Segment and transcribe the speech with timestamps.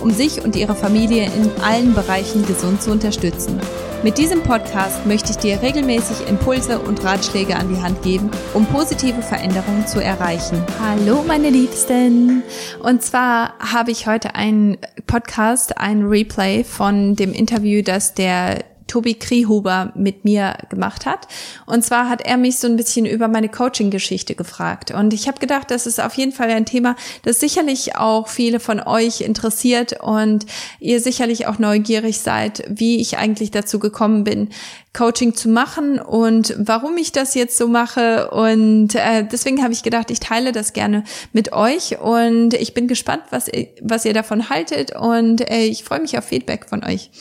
[0.00, 3.60] um sich und ihre Familie in allen Bereichen gesund zu unterstützen.
[4.02, 8.64] Mit diesem Podcast möchte ich dir regelmäßig Impulse und Ratschläge an die Hand geben, um
[8.64, 10.64] positive Veränderungen zu erreichen.
[10.80, 12.42] Hallo meine Liebsten!
[12.82, 19.14] Und zwar habe ich heute einen Podcast, ein Replay von dem Interview, das der Tobi
[19.14, 21.28] Kriehuber mit mir gemacht hat.
[21.64, 24.90] Und zwar hat er mich so ein bisschen über meine Coaching-Geschichte gefragt.
[24.90, 28.58] Und ich habe gedacht, das ist auf jeden Fall ein Thema, das sicherlich auch viele
[28.58, 30.44] von euch interessiert und
[30.80, 34.48] ihr sicherlich auch neugierig seid, wie ich eigentlich dazu gekommen bin,
[34.92, 38.30] Coaching zu machen und warum ich das jetzt so mache.
[38.32, 42.88] Und äh, deswegen habe ich gedacht, ich teile das gerne mit euch und ich bin
[42.88, 43.48] gespannt, was,
[43.80, 47.12] was ihr davon haltet und äh, ich freue mich auf Feedback von euch.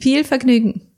[0.00, 0.93] Viel Vergnügen!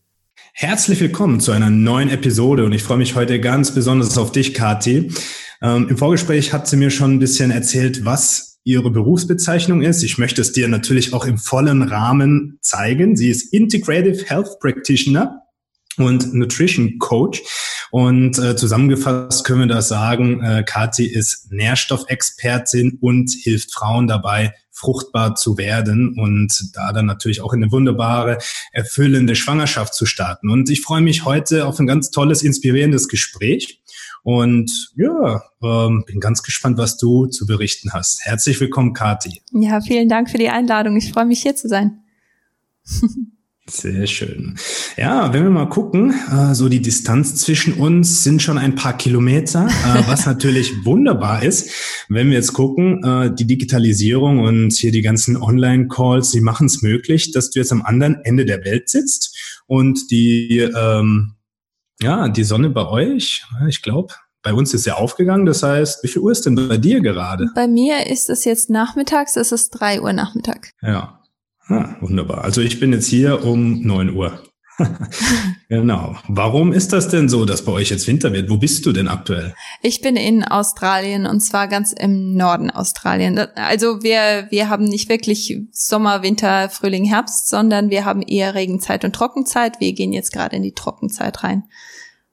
[0.59, 4.55] Herzlich willkommen zu einer neuen Episode und ich freue mich heute ganz besonders auf dich,
[4.55, 5.13] Kathi.
[5.61, 10.03] Ähm, Im Vorgespräch hat sie mir schon ein bisschen erzählt, was ihre Berufsbezeichnung ist.
[10.03, 13.17] Ich möchte es dir natürlich auch im vollen Rahmen zeigen.
[13.17, 15.43] Sie ist Integrative Health Practitioner
[15.99, 17.43] und Nutrition Coach.
[17.91, 24.55] Und äh, zusammengefasst können wir das sagen, äh, Kathi ist Nährstoffexpertin und hilft Frauen dabei,
[24.77, 28.39] fruchtbar zu werden und da dann natürlich auch in eine wunderbare,
[28.73, 30.51] erfüllende Schwangerschaft zu starten.
[30.51, 33.81] Und ich freue mich heute auf ein ganz tolles, inspirierendes Gespräch.
[34.23, 38.25] Und ja, ähm, bin ganz gespannt, was du zu berichten hast.
[38.25, 39.41] Herzlich willkommen, Kati.
[39.53, 40.97] Ja, vielen Dank für die Einladung.
[40.97, 42.03] Ich freue mich hier zu sein.
[43.69, 44.57] Sehr schön.
[44.97, 48.97] Ja, wenn wir mal gucken, äh, so die Distanz zwischen uns sind schon ein paar
[48.97, 51.71] Kilometer, äh, was natürlich wunderbar ist.
[52.09, 56.83] Wenn wir jetzt gucken, äh, die Digitalisierung und hier die ganzen Online-Calls, die machen es
[56.83, 61.35] möglich, dass du jetzt am anderen Ende der Welt sitzt und die, ähm,
[62.01, 65.45] ja, die Sonne bei euch, ich glaube, bei uns ist ja aufgegangen.
[65.45, 67.49] Das heißt, wie viel Uhr ist denn bei dir gerade?
[67.57, 70.71] Bei mir ist es jetzt nachmittags, es ist drei Uhr Nachmittag.
[70.83, 71.21] Ja,
[71.69, 72.45] Ah, wunderbar.
[72.45, 74.43] Also ich bin jetzt hier um neun Uhr.
[75.69, 76.17] genau.
[76.29, 78.51] Warum ist das denn so, dass bei euch jetzt Winter wird?
[78.51, 79.55] Wo bist du denn aktuell?
[79.83, 83.39] Ich bin in Australien und zwar ganz im Norden Australien.
[83.55, 89.05] Also wir, wir haben nicht wirklich Sommer, Winter, Frühling, Herbst, sondern wir haben eher Regenzeit
[89.05, 89.81] und Trockenzeit.
[89.81, 91.65] Wir gehen jetzt gerade in die Trockenzeit rein,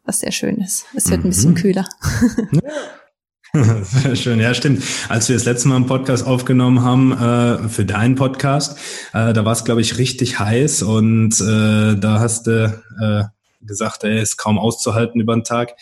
[0.04, 0.86] was sehr schön ist.
[0.96, 1.28] Es wird mhm.
[1.28, 1.88] ein bisschen kühler.
[3.84, 4.84] Sehr schön, ja stimmt.
[5.10, 8.80] Als wir das letzte Mal einen Podcast aufgenommen haben äh, für deinen Podcast,
[9.14, 13.24] äh, da war es glaube ich richtig heiß und äh, da hast du äh,
[13.62, 15.74] gesagt, ey, ist kaum auszuhalten über den Tag.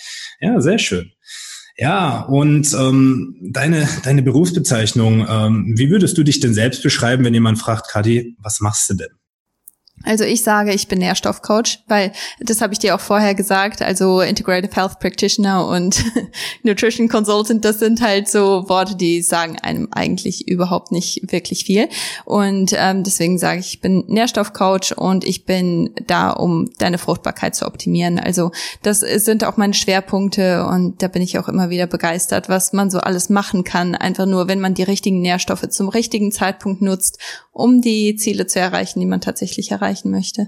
[0.41, 1.13] Ja, sehr schön.
[1.77, 7.33] Ja, und ähm, deine, deine Berufsbezeichnung, ähm, wie würdest du dich denn selbst beschreiben, wenn
[7.33, 9.20] jemand fragt, Kadi, was machst du denn?
[10.03, 13.81] Also ich sage, ich bin Nährstoffcoach, weil das habe ich dir auch vorher gesagt.
[13.81, 16.03] Also Integrative Health Practitioner und
[16.63, 21.89] Nutrition Consultant, das sind halt so Worte, die sagen einem eigentlich überhaupt nicht wirklich viel.
[22.25, 27.55] Und ähm, deswegen sage ich, ich bin Nährstoffcoach und ich bin da, um deine Fruchtbarkeit
[27.55, 28.19] zu optimieren.
[28.19, 28.51] Also
[28.81, 32.89] das sind auch meine Schwerpunkte und da bin ich auch immer wieder begeistert, was man
[32.89, 33.95] so alles machen kann.
[33.95, 37.19] Einfach nur, wenn man die richtigen Nährstoffe zum richtigen Zeitpunkt nutzt,
[37.51, 40.47] um die Ziele zu erreichen, die man tatsächlich erreicht erreichen möchte.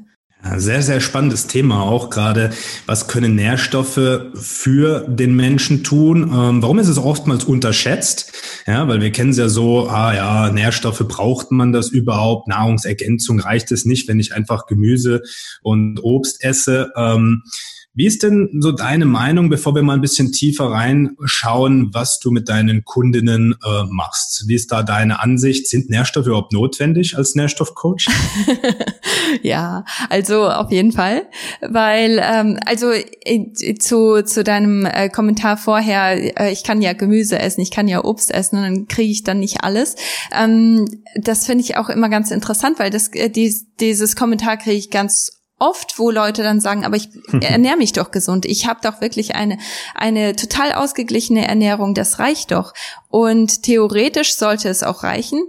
[0.58, 2.52] Sehr, sehr spannendes Thema auch gerade.
[2.86, 6.24] Was können Nährstoffe für den Menschen tun?
[6.24, 8.34] Ähm, warum ist es oftmals unterschätzt?
[8.68, 12.50] Ja, weil wir kennen es ja so, ah ja, Nährstoffe braucht man das überhaupt?
[12.50, 15.22] Nahrungsergänzung reicht es nicht, wenn ich einfach Gemüse
[15.62, 16.92] und Obst esse.
[16.98, 17.44] Ähm,
[17.96, 22.32] wie ist denn so deine Meinung, bevor wir mal ein bisschen tiefer reinschauen, was du
[22.32, 24.48] mit deinen Kundinnen äh, machst?
[24.48, 25.68] Wie ist da deine Ansicht?
[25.68, 28.08] Sind Nährstoffe überhaupt notwendig als Nährstoffcoach?
[29.44, 31.28] ja, also auf jeden Fall,
[31.62, 37.38] weil ähm, also äh, zu zu deinem äh, Kommentar vorher, äh, ich kann ja Gemüse
[37.38, 39.96] essen, ich kann ja Obst essen und dann kriege ich dann nicht alles.
[40.36, 40.86] Ähm,
[41.16, 44.90] das finde ich auch immer ganz interessant, weil das äh, dies, dieses Kommentar kriege ich
[44.90, 47.10] ganz oft, wo Leute dann sagen, aber ich
[47.42, 48.46] ernähre mich doch gesund.
[48.46, 49.58] Ich habe doch wirklich eine,
[49.96, 52.74] eine total ausgeglichene Ernährung, das reicht doch.
[53.10, 55.44] Und theoretisch sollte es auch reichen.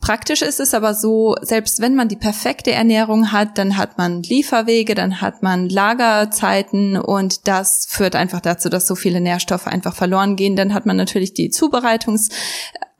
[0.00, 4.22] Praktisch ist es aber so, selbst wenn man die perfekte Ernährung hat, dann hat man
[4.22, 9.94] Lieferwege, dann hat man Lagerzeiten und das führt einfach dazu, dass so viele Nährstoffe einfach
[9.94, 10.56] verloren gehen.
[10.56, 11.50] Dann hat man natürlich die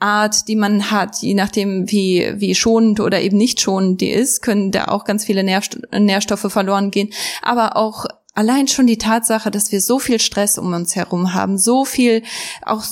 [0.05, 4.43] Zubereitungsart, die man hat, je nachdem wie, wie schonend oder eben nicht schonend die ist,
[4.43, 7.11] können da auch ganz viele Nährstoffe verloren gehen.
[7.43, 8.05] Aber auch
[8.35, 12.23] allein schon die Tatsache, dass wir so viel Stress um uns herum haben, so viel
[12.65, 12.85] auch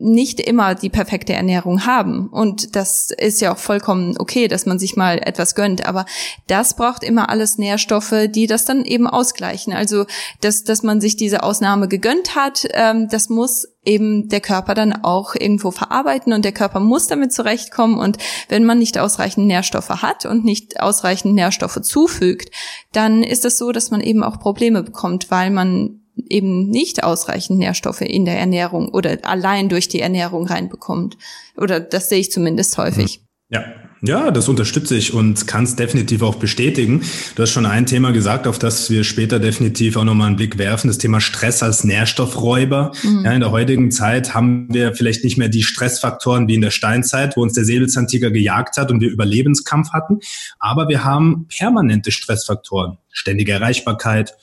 [0.00, 2.28] nicht immer die perfekte Ernährung haben.
[2.28, 5.86] Und das ist ja auch vollkommen okay, dass man sich mal etwas gönnt.
[5.86, 6.06] Aber
[6.46, 9.72] das braucht immer alles Nährstoffe, die das dann eben ausgleichen.
[9.72, 10.06] Also,
[10.40, 15.04] dass, dass man sich diese Ausnahme gegönnt hat, ähm, das muss eben der Körper dann
[15.04, 17.98] auch irgendwo verarbeiten und der Körper muss damit zurechtkommen.
[17.98, 18.18] Und
[18.48, 22.54] wenn man nicht ausreichend Nährstoffe hat und nicht ausreichend Nährstoffe zufügt,
[22.92, 27.58] dann ist es so, dass man eben auch Probleme bekommt, weil man eben nicht ausreichend
[27.58, 31.16] Nährstoffe in der Ernährung oder allein durch die Ernährung reinbekommt.
[31.56, 33.20] Oder das sehe ich zumindest häufig.
[33.48, 33.64] Ja,
[34.02, 37.02] ja, das unterstütze ich und kann es definitiv auch bestätigen.
[37.34, 40.56] Du hast schon ein Thema gesagt, auf das wir später definitiv auch nochmal einen Blick
[40.56, 42.92] werfen, das Thema Stress als Nährstoffräuber.
[43.02, 43.24] Mhm.
[43.26, 46.70] Ja, in der heutigen Zeit haben wir vielleicht nicht mehr die Stressfaktoren wie in der
[46.70, 50.20] Steinzeit, wo uns der Säbelzahntiger gejagt hat und wir Überlebenskampf hatten,
[50.58, 54.34] aber wir haben permanente Stressfaktoren, ständige Erreichbarkeit,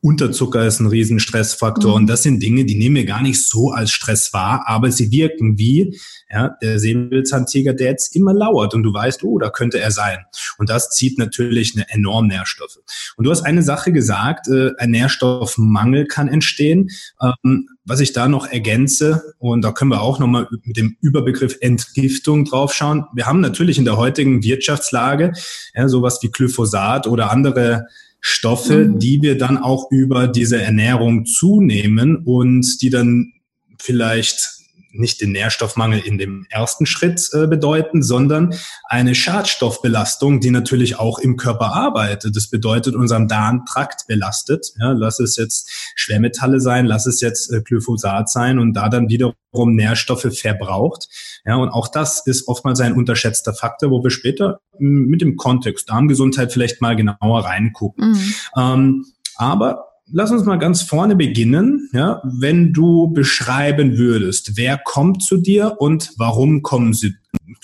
[0.00, 1.92] Unterzucker ist ein Riesenstressfaktor.
[1.92, 1.96] Mhm.
[1.96, 5.10] Und das sind Dinge, die nehmen wir gar nicht so als Stress wahr, aber sie
[5.10, 5.98] wirken wie
[6.30, 10.18] ja, der Säbelzahntiger, der jetzt immer lauert und du weißt, oh, da könnte er sein.
[10.58, 12.78] Und das zieht natürlich eine enorm Nährstoffe.
[13.16, 16.90] Und du hast eine Sache gesagt, äh, ein Nährstoffmangel kann entstehen.
[17.20, 21.56] Ähm, was ich da noch ergänze, und da können wir auch nochmal mit dem Überbegriff
[21.62, 23.06] Entgiftung draufschauen.
[23.14, 25.32] Wir haben natürlich in der heutigen Wirtschaftslage
[25.74, 27.86] ja, sowas wie Glyphosat oder andere
[28.20, 28.98] Stoffe, mhm.
[28.98, 33.32] die wir dann auch über diese Ernährung zunehmen und die dann
[33.78, 34.57] vielleicht
[34.98, 38.54] nicht den Nährstoffmangel in dem ersten Schritt äh, bedeuten, sondern
[38.84, 42.36] eine Schadstoffbelastung, die natürlich auch im Körper arbeitet.
[42.36, 44.72] Das bedeutet unseren Darmtrakt belastet.
[44.78, 49.08] Ja, lass es jetzt Schwermetalle sein, lass es jetzt äh, Glyphosat sein und da dann
[49.08, 51.08] wiederum Nährstoffe verbraucht.
[51.44, 55.88] Ja, und auch das ist oftmals ein unterschätzter Faktor, wo wir später mit dem Kontext
[55.88, 58.10] Darmgesundheit vielleicht mal genauer reingucken.
[58.10, 58.34] Mhm.
[58.56, 59.06] Ähm,
[59.36, 61.88] aber lass uns mal ganz vorne beginnen.
[61.92, 67.14] Ja, wenn du beschreiben würdest, wer kommt zu dir und warum kommen sie,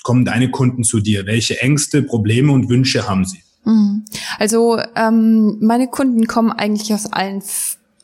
[0.03, 1.27] kommen deine Kunden zu dir?
[1.27, 3.43] Welche Ängste, Probleme und Wünsche haben sie?
[3.65, 4.05] Mhm.
[4.39, 7.43] Also ähm, meine Kunden kommen eigentlich aus allen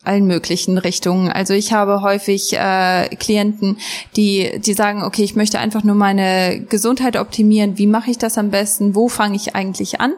[0.02, 1.28] allen möglichen Richtungen.
[1.28, 3.76] Also ich habe häufig äh, Klienten,
[4.16, 7.76] die die sagen, okay, ich möchte einfach nur meine Gesundheit optimieren.
[7.76, 8.94] Wie mache ich das am besten?
[8.94, 10.14] Wo fange ich eigentlich an?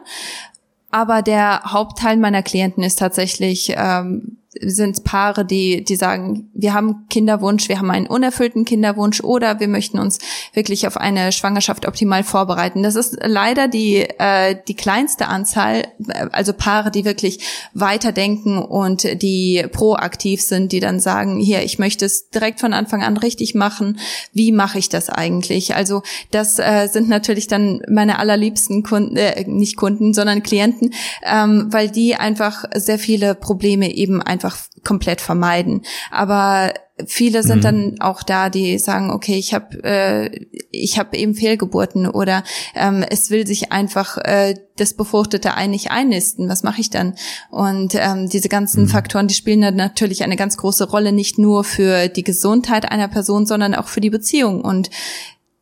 [0.93, 7.05] Aber der Hauptteil meiner Klienten ist tatsächlich ähm, sind Paare, die, die sagen, wir haben
[7.09, 10.19] Kinderwunsch, wir haben einen unerfüllten Kinderwunsch oder wir möchten uns
[10.53, 12.83] wirklich auf eine Schwangerschaft optimal vorbereiten.
[12.83, 15.87] Das ist leider die, äh, die kleinste Anzahl,
[16.31, 17.39] also Paare, die wirklich
[17.73, 23.03] weiterdenken und die proaktiv sind, die dann sagen, hier, ich möchte es direkt von Anfang
[23.03, 23.99] an richtig machen.
[24.33, 25.75] Wie mache ich das eigentlich?
[25.75, 31.67] Also das äh, sind natürlich dann meine allerliebsten Kunden, äh, nicht Kunden, sondern Klienten, ähm,
[31.69, 35.81] weil die einfach sehr viele Probleme eben einfach einfach komplett vermeiden.
[36.11, 36.73] Aber
[37.05, 37.61] viele sind mhm.
[37.61, 42.43] dann auch da, die sagen, okay, ich habe äh, ich habe eben Fehlgeburten oder
[42.75, 46.49] ähm, es will sich einfach äh, das befruchtete Ei nicht einnisten.
[46.49, 47.15] Was mache ich dann?
[47.49, 48.89] Und ähm, diese ganzen mhm.
[48.89, 53.07] Faktoren, die spielen dann natürlich eine ganz große Rolle, nicht nur für die Gesundheit einer
[53.07, 54.61] Person, sondern auch für die Beziehung.
[54.61, 54.89] Und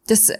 [0.07, 0.31] das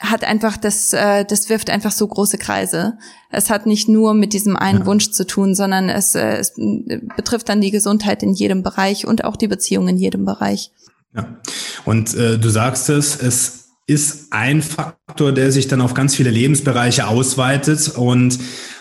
[0.00, 2.98] hat einfach das, äh, das wirft einfach so große Kreise.
[3.30, 4.86] Es hat nicht nur mit diesem einen ja.
[4.86, 6.54] Wunsch zu tun, sondern es, äh, es
[7.16, 10.70] betrifft dann die Gesundheit in jedem Bereich und auch die Beziehung in jedem Bereich.
[11.14, 11.40] Ja.
[11.84, 16.30] Und äh, du sagst es, es ist ein Faktor, der sich dann auf ganz viele
[16.30, 18.38] Lebensbereiche ausweitet und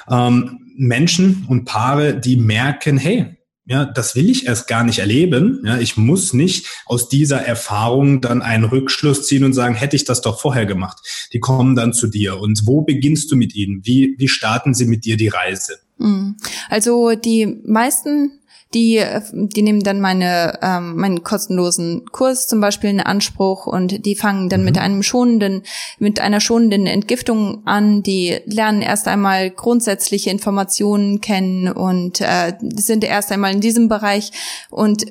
[0.09, 3.36] ähm, Menschen und Paare, die merken, hey,
[3.67, 5.61] ja, das will ich erst gar nicht erleben.
[5.65, 10.05] Ja, ich muss nicht aus dieser Erfahrung dann einen Rückschluss ziehen und sagen, hätte ich
[10.05, 10.97] das doch vorher gemacht.
[11.33, 12.39] Die kommen dann zu dir.
[12.39, 13.81] Und wo beginnst du mit ihnen?
[13.85, 15.79] Wie, wie starten sie mit dir die Reise?
[15.97, 16.37] Mhm.
[16.69, 18.39] Also die meisten
[18.73, 24.15] die, die nehmen dann meine, ähm, meinen kostenlosen Kurs zum Beispiel in Anspruch und die
[24.15, 24.65] fangen dann mhm.
[24.65, 25.63] mit einem schonenden,
[25.99, 28.03] mit einer schonenden Entgiftung an.
[28.03, 34.31] Die lernen erst einmal grundsätzliche Informationen kennen und äh, sind erst einmal in diesem Bereich
[34.69, 35.05] und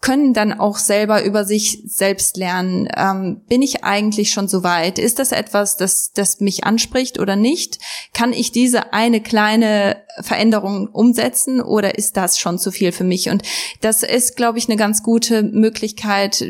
[0.00, 2.88] können dann auch selber über sich selbst lernen.
[2.96, 4.98] Ähm, bin ich eigentlich schon so weit?
[4.98, 7.78] Ist das etwas, das, das mich anspricht oder nicht?
[8.12, 13.30] Kann ich diese eine kleine Veränderung umsetzen oder ist das schon zu viel für mich?
[13.30, 13.42] Und
[13.80, 16.44] das ist, glaube ich, eine ganz gute Möglichkeit,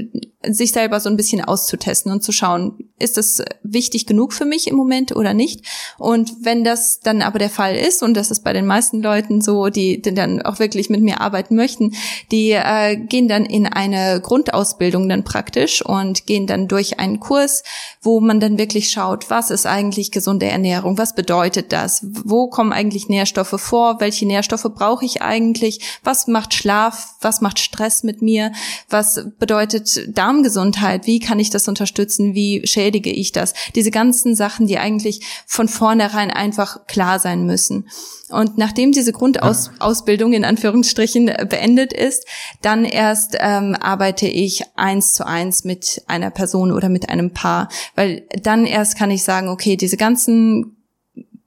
[0.49, 4.69] sich selber so ein bisschen auszutesten und zu schauen, ist das wichtig genug für mich
[4.69, 5.67] im Moment oder nicht?
[5.99, 9.41] Und wenn das dann aber der Fall ist, und das ist bei den meisten Leuten
[9.41, 11.95] so, die, die dann auch wirklich mit mir arbeiten möchten,
[12.31, 17.63] die äh, gehen dann in eine Grundausbildung dann praktisch und gehen dann durch einen Kurs,
[18.01, 20.99] wo man dann wirklich schaut, was ist eigentlich gesunde Ernährung?
[20.99, 22.05] Was bedeutet das?
[22.25, 24.01] Wo kommen eigentlich Nährstoffe vor?
[24.01, 25.81] Welche Nährstoffe brauche ich eigentlich?
[26.03, 27.17] Was macht Schlaf?
[27.21, 28.53] Was macht Stress mit mir?
[28.89, 31.07] Was bedeutet Darmgesundheit?
[31.07, 32.35] Wie kann ich das unterstützen?
[32.35, 33.55] Wie schädige ich das?
[33.75, 37.89] Diese ganzen Sachen, die eigentlich von vornherein einfach klar sein müssen.
[38.31, 42.27] Und nachdem diese Grundausbildung in Anführungsstrichen beendet ist,
[42.61, 47.69] dann erst ähm, arbeite ich eins zu eins mit einer Person oder mit einem Paar,
[47.95, 50.77] weil dann erst kann ich sagen, okay, diese ganzen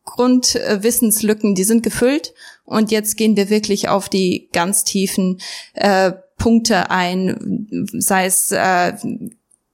[0.06, 2.34] Grundwissenslücken, die sind gefüllt.
[2.64, 5.40] Und jetzt gehen wir wirklich auf die ganz tiefen
[5.74, 7.68] äh, Punkte ein,
[7.98, 8.94] sei es äh,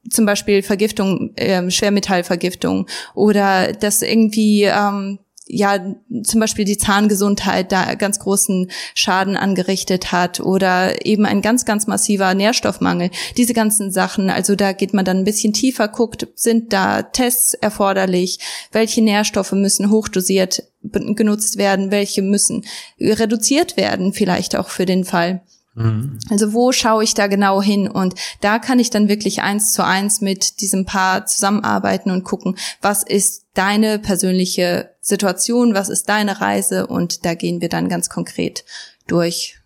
[0.10, 7.96] zum Beispiel Vergiftung, äh, Schwermetallvergiftung oder dass irgendwie ähm, ja zum Beispiel die Zahngesundheit da
[7.96, 13.12] ganz großen Schaden angerichtet hat oder eben ein ganz, ganz massiver Nährstoffmangel.
[13.38, 17.54] Diese ganzen Sachen, also da geht man dann ein bisschen tiefer, guckt, sind da Tests
[17.54, 18.40] erforderlich,
[18.72, 22.66] welche Nährstoffe müssen hochdosiert genutzt werden, welche müssen
[23.00, 25.42] reduziert werden, vielleicht auch für den Fall.
[25.76, 26.20] Mhm.
[26.30, 27.88] Also wo schaue ich da genau hin?
[27.88, 32.58] Und da kann ich dann wirklich eins zu eins mit diesem Paar zusammenarbeiten und gucken,
[32.82, 36.88] was ist deine persönliche Situation, was ist deine Reise?
[36.88, 38.64] Und da gehen wir dann ganz konkret
[39.08, 39.58] durch.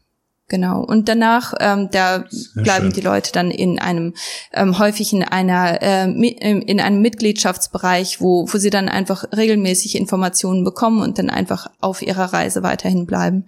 [0.50, 0.84] Genau.
[0.84, 2.94] Und danach, ähm, da Sehr bleiben schön.
[2.94, 4.16] die Leute dann in einem
[4.52, 10.64] ähm, häufig in einer äh, in einem Mitgliedschaftsbereich, wo wo sie dann einfach regelmäßig Informationen
[10.64, 13.46] bekommen und dann einfach auf ihrer Reise weiterhin bleiben.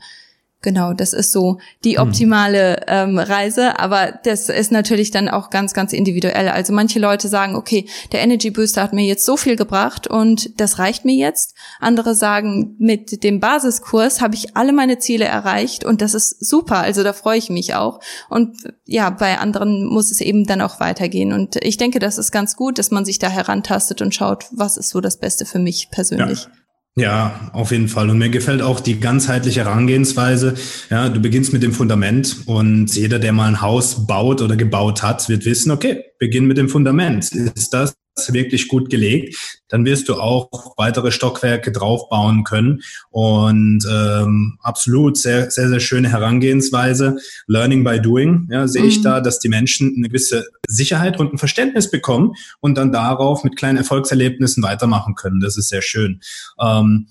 [0.63, 2.07] Genau, das ist so die hm.
[2.07, 6.49] optimale ähm, Reise, aber das ist natürlich dann auch ganz, ganz individuell.
[6.49, 10.59] Also manche Leute sagen, okay, der Energy Booster hat mir jetzt so viel gebracht und
[10.59, 11.55] das reicht mir jetzt.
[11.79, 16.77] Andere sagen, mit dem Basiskurs habe ich alle meine Ziele erreicht und das ist super.
[16.77, 17.99] Also da freue ich mich auch.
[18.29, 21.33] Und ja, bei anderen muss es eben dann auch weitergehen.
[21.33, 24.77] Und ich denke, das ist ganz gut, dass man sich da herantastet und schaut, was
[24.77, 26.43] ist so das Beste für mich persönlich.
[26.43, 26.60] Ja.
[26.97, 28.09] Ja, auf jeden Fall.
[28.09, 30.55] Und mir gefällt auch die ganzheitliche Herangehensweise.
[30.89, 35.01] Ja, du beginnst mit dem Fundament und jeder, der mal ein Haus baut oder gebaut
[35.01, 37.31] hat, wird wissen, okay, beginn mit dem Fundament.
[37.31, 37.95] Ist das
[38.29, 39.35] wirklich gut gelegt,
[39.67, 42.81] dann wirst du auch weitere Stockwerke draufbauen können.
[43.09, 47.17] Und ähm, absolut sehr, sehr, sehr schöne Herangehensweise.
[47.47, 48.89] Learning by doing, ja, sehe mhm.
[48.89, 53.43] ich da, dass die Menschen eine gewisse Sicherheit und ein Verständnis bekommen und dann darauf
[53.43, 55.39] mit kleinen Erfolgserlebnissen weitermachen können.
[55.39, 56.21] Das ist sehr schön.
[56.61, 57.07] Ähm,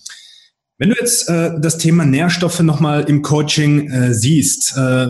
[0.78, 5.09] wenn du jetzt äh, das Thema Nährstoffe nochmal im Coaching äh, siehst, äh,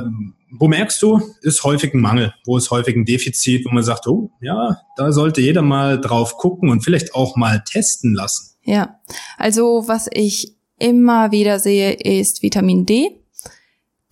[0.53, 4.07] wo merkst du, ist häufig ein Mangel, wo ist häufig ein Defizit, wo man sagt,
[4.07, 8.57] oh, ja, da sollte jeder mal drauf gucken und vielleicht auch mal testen lassen.
[8.63, 9.01] Ja,
[9.39, 13.17] also was ich immer wieder sehe, ist Vitamin D.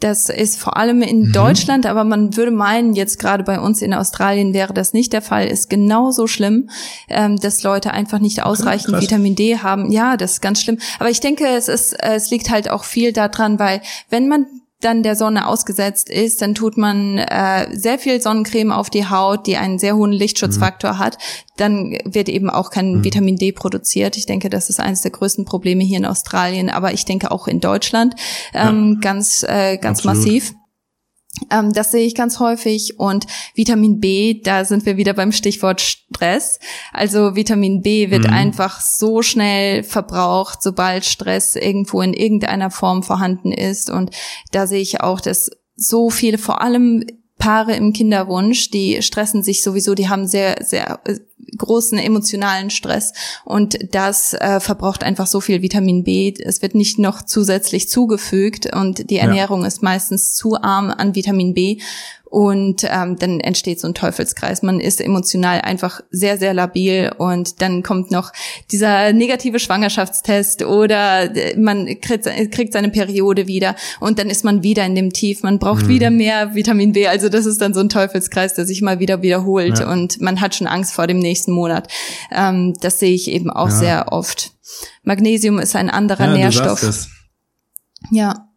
[0.00, 1.33] Das ist vor allem in mhm.
[1.33, 5.23] Deutschland, aber man würde meinen, jetzt gerade bei uns in Australien wäre das nicht der
[5.23, 6.71] Fall, ist genauso schlimm,
[7.09, 9.90] ähm, dass Leute einfach nicht ausreichend okay, Vitamin D haben.
[9.90, 10.78] Ja, das ist ganz schlimm.
[11.00, 14.47] Aber ich denke, es ist, es liegt halt auch viel daran, weil wenn man
[14.80, 19.47] dann der Sonne ausgesetzt ist, dann tut man äh, sehr viel Sonnencreme auf die Haut,
[19.47, 20.99] die einen sehr hohen Lichtschutzfaktor mhm.
[20.99, 21.18] hat.
[21.56, 23.04] Dann wird eben auch kein mhm.
[23.04, 24.16] Vitamin D produziert.
[24.16, 27.49] Ich denke, das ist eines der größten Probleme hier in Australien, aber ich denke auch
[27.49, 28.14] in Deutschland
[28.54, 29.00] ähm, ja.
[29.00, 30.16] ganz äh, ganz Absolut.
[30.16, 30.54] massiv.
[31.50, 32.99] Ähm, das sehe ich ganz häufig.
[32.99, 36.59] Und Vitamin B, da sind wir wieder beim Stichwort Stress.
[36.92, 38.33] Also Vitamin B wird mhm.
[38.33, 43.90] einfach so schnell verbraucht, sobald Stress irgendwo in irgendeiner Form vorhanden ist.
[43.90, 44.11] Und
[44.52, 47.04] da sehe ich auch, dass so viele, vor allem
[47.38, 51.00] Paare im Kinderwunsch, die stressen sich sowieso, die haben sehr, sehr
[51.57, 53.12] großen emotionalen Stress
[53.45, 56.33] und das äh, verbraucht einfach so viel Vitamin B.
[56.38, 59.68] Es wird nicht noch zusätzlich zugefügt und die Ernährung ja.
[59.68, 61.78] ist meistens zu arm an Vitamin B
[62.30, 64.62] und ähm, dann entsteht so ein Teufelskreis.
[64.62, 68.33] Man ist emotional einfach sehr, sehr labil und dann kommt noch
[68.71, 74.62] dieser negative Schwangerschaftstest oder äh, man kriegt, kriegt seine Periode wieder und dann ist man
[74.62, 75.42] wieder in dem Tief.
[75.42, 75.88] Man braucht mhm.
[75.88, 77.07] wieder mehr Vitamin B.
[77.07, 79.90] Also das ist dann so ein Teufelskreis, der sich mal wieder wiederholt ja.
[79.90, 81.88] und man hat schon Angst vor dem nächsten Monat.
[82.32, 83.76] Ähm, das sehe ich eben auch ja.
[83.76, 84.52] sehr oft.
[85.02, 87.08] Magnesium ist ein anderer ja, Nährstoff.
[88.11, 88.49] Ja,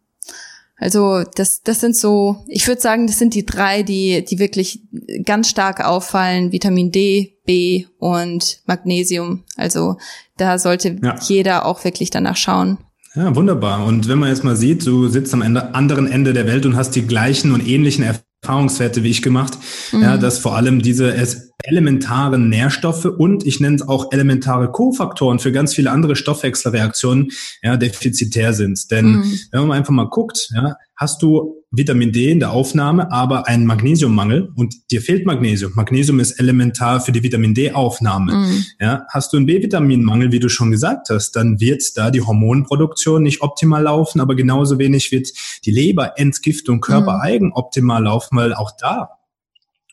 [0.82, 4.80] Also das, das sind so, ich würde sagen, das sind die drei, die, die wirklich
[5.24, 6.50] ganz stark auffallen.
[6.50, 9.44] Vitamin D, B und Magnesium.
[9.56, 9.96] Also
[10.36, 11.14] da sollte ja.
[11.20, 12.78] jeder auch wirklich danach schauen.
[13.14, 13.86] Ja, wunderbar.
[13.86, 16.74] Und wenn man jetzt mal sieht, du sitzt am Ende, anderen Ende der Welt und
[16.74, 18.02] hast die gleichen und ähnlichen
[18.42, 19.56] Erfahrungswerte wie ich gemacht,
[19.92, 20.02] mhm.
[20.02, 21.14] ja, dass vor allem diese
[21.62, 27.30] elementaren Nährstoffe und ich nenne es auch elementare Kofaktoren für ganz viele andere Stoffwechselreaktionen
[27.62, 28.90] ja, defizitär sind.
[28.90, 29.38] Denn mhm.
[29.52, 33.66] wenn man einfach mal guckt, ja, hast du Vitamin D in der Aufnahme, aber einen
[33.66, 35.72] Magnesiummangel und dir fehlt Magnesium.
[35.74, 38.34] Magnesium ist elementar für die Vitamin D-Aufnahme.
[38.34, 38.64] Mhm.
[38.78, 43.22] Ja, hast du einen B-Vitaminmangel, wie du schon gesagt hast, dann wird da die Hormonproduktion
[43.22, 45.30] nicht optimal laufen, aber genauso wenig wird
[45.64, 47.54] die Leberentgiftung körpereigen mhm.
[47.54, 49.10] optimal laufen, weil auch da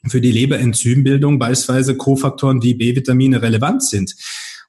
[0.07, 4.15] für die Leberenzymbildung beispielsweise Kofaktoren wie B-Vitamine relevant sind.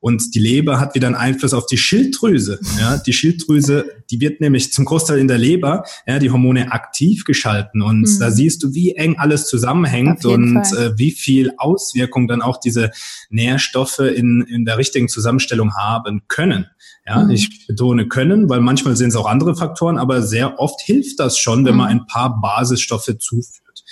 [0.00, 2.58] Und die Leber hat wieder einen Einfluss auf die Schilddrüse.
[2.78, 7.24] Ja, die Schilddrüse, die wird nämlich zum Großteil in der Leber, ja, die Hormone aktiv
[7.24, 7.82] geschalten.
[7.82, 8.18] Und mhm.
[8.18, 12.90] da siehst du, wie eng alles zusammenhängt und äh, wie viel Auswirkung dann auch diese
[13.28, 16.66] Nährstoffe in, in der richtigen Zusammenstellung haben können.
[17.06, 17.30] Ja, mhm.
[17.30, 21.38] ich betone können, weil manchmal sind es auch andere Faktoren, aber sehr oft hilft das
[21.38, 21.78] schon, wenn mhm.
[21.78, 23.84] man ein paar Basisstoffe zuführt.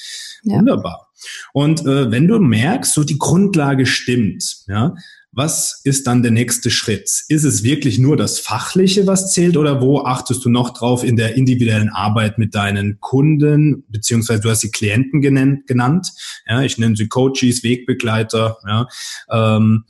[0.42, 0.58] Ja.
[0.58, 1.08] Wunderbar.
[1.52, 4.94] Und äh, wenn du merkst, so die Grundlage stimmt, ja,
[5.38, 7.25] was ist dann der nächste Schritt?
[7.28, 11.14] Ist es wirklich nur das Fachliche, was zählt oder wo achtest du noch drauf in
[11.14, 16.09] der individuellen Arbeit mit deinen Kunden, beziehungsweise du hast sie Klienten genannt, genannt
[16.49, 18.88] ja, ich nenne sie Coaches, Wegbegleiter, ja,
[19.30, 19.85] ähm,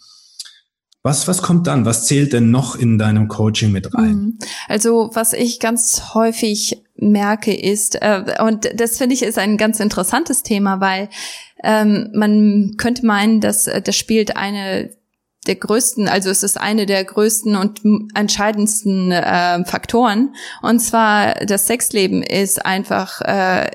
[1.03, 1.87] was, was kommt dann?
[1.87, 4.15] Was zählt denn noch in deinem Coaching mit rein?
[4.15, 4.39] Mhm.
[4.67, 9.81] Also was ich ganz häufig merke ist, äh, und das finde ich ist ein ganz
[9.81, 11.09] interessantes Thema, weil
[11.65, 14.91] ähm, man könnte meinen, dass äh, das spielt eine
[15.47, 17.81] der größten, also es ist eine der größten und
[18.15, 20.35] entscheidendsten äh, Faktoren.
[20.63, 23.71] Und zwar das Sexleben ist einfach äh,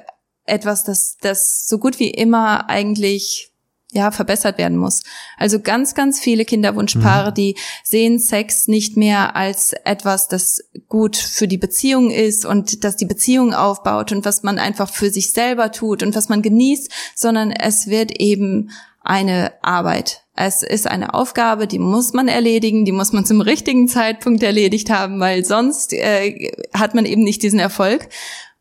[0.46, 3.54] etwas, das, das so gut wie immer eigentlich
[3.94, 5.04] ja, verbessert werden muss.
[5.38, 7.36] Also ganz, ganz viele Kinderwunschpaare, mhm.
[7.36, 12.96] die sehen Sex nicht mehr als etwas, das gut für die Beziehung ist und das
[12.96, 16.92] die Beziehung aufbaut und was man einfach für sich selber tut und was man genießt,
[17.16, 18.72] sondern es wird eben
[19.04, 20.22] eine Arbeit.
[20.36, 24.90] Es ist eine Aufgabe, die muss man erledigen, die muss man zum richtigen Zeitpunkt erledigt
[24.90, 28.10] haben, weil sonst äh, hat man eben nicht diesen Erfolg.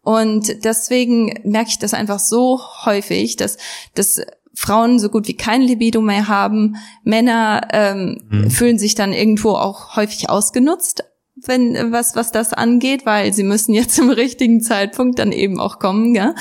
[0.02, 3.56] Und deswegen merke ich das einfach so häufig, dass,
[3.94, 4.20] dass
[4.52, 6.76] Frauen so gut wie kein Libido mehr haben.
[7.04, 8.50] Männer ähm, mhm.
[8.50, 11.04] fühlen sich dann irgendwo auch häufig ausgenutzt,
[11.36, 15.78] wenn was was das angeht, weil sie müssen jetzt zum richtigen Zeitpunkt dann eben auch
[15.78, 16.34] kommen, ja.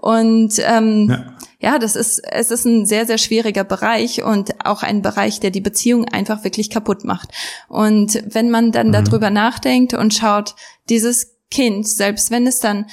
[0.00, 4.84] Und ähm, ja ja, das ist, es ist ein sehr, sehr schwieriger Bereich und auch
[4.84, 7.30] ein Bereich, der die Beziehung einfach wirklich kaputt macht.
[7.68, 8.92] Und wenn man dann mhm.
[8.92, 10.54] darüber nachdenkt und schaut,
[10.88, 12.86] dieses Kind, selbst wenn es dann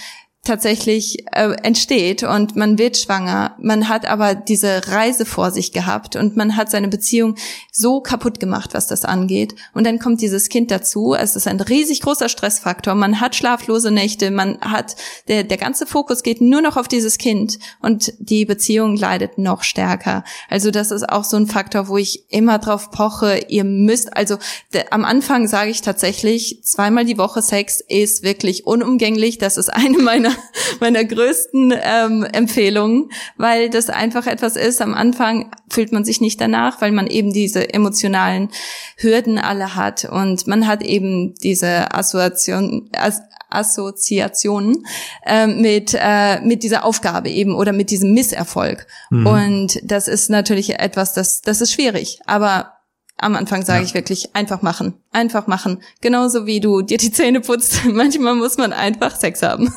[0.45, 3.55] tatsächlich äh, entsteht und man wird schwanger.
[3.59, 7.35] Man hat aber diese Reise vor sich gehabt und man hat seine Beziehung
[7.71, 9.55] so kaputt gemacht, was das angeht.
[9.73, 11.13] Und dann kommt dieses Kind dazu.
[11.13, 12.95] Es ist ein riesig großer Stressfaktor.
[12.95, 14.31] Man hat schlaflose Nächte.
[14.31, 14.95] Man hat
[15.27, 19.63] der der ganze Fokus geht nur noch auf dieses Kind und die Beziehung leidet noch
[19.63, 20.23] stärker.
[20.49, 23.45] Also das ist auch so ein Faktor, wo ich immer drauf poche.
[23.47, 24.37] Ihr müsst also
[24.73, 29.37] de, am Anfang sage ich tatsächlich zweimal die Woche Sex ist wirklich unumgänglich.
[29.37, 30.34] Das ist eine meiner
[30.79, 34.81] meiner größten ähm, Empfehlungen, weil das einfach etwas ist.
[34.81, 38.49] Am Anfang fühlt man sich nicht danach, weil man eben diese emotionalen
[38.97, 44.85] Hürden alle hat und man hat eben diese Assoziation, As Assoziationen
[45.25, 48.87] äh, mit äh, mit dieser Aufgabe eben oder mit diesem Misserfolg.
[49.11, 49.27] Mhm.
[49.27, 52.19] Und das ist natürlich etwas, das das ist schwierig.
[52.25, 52.74] Aber
[53.17, 53.85] am Anfang sage ja.
[53.85, 55.81] ich wirklich einfach machen, einfach machen.
[56.01, 57.85] Genauso wie du dir die Zähne putzt.
[57.91, 59.73] Manchmal muss man einfach Sex haben.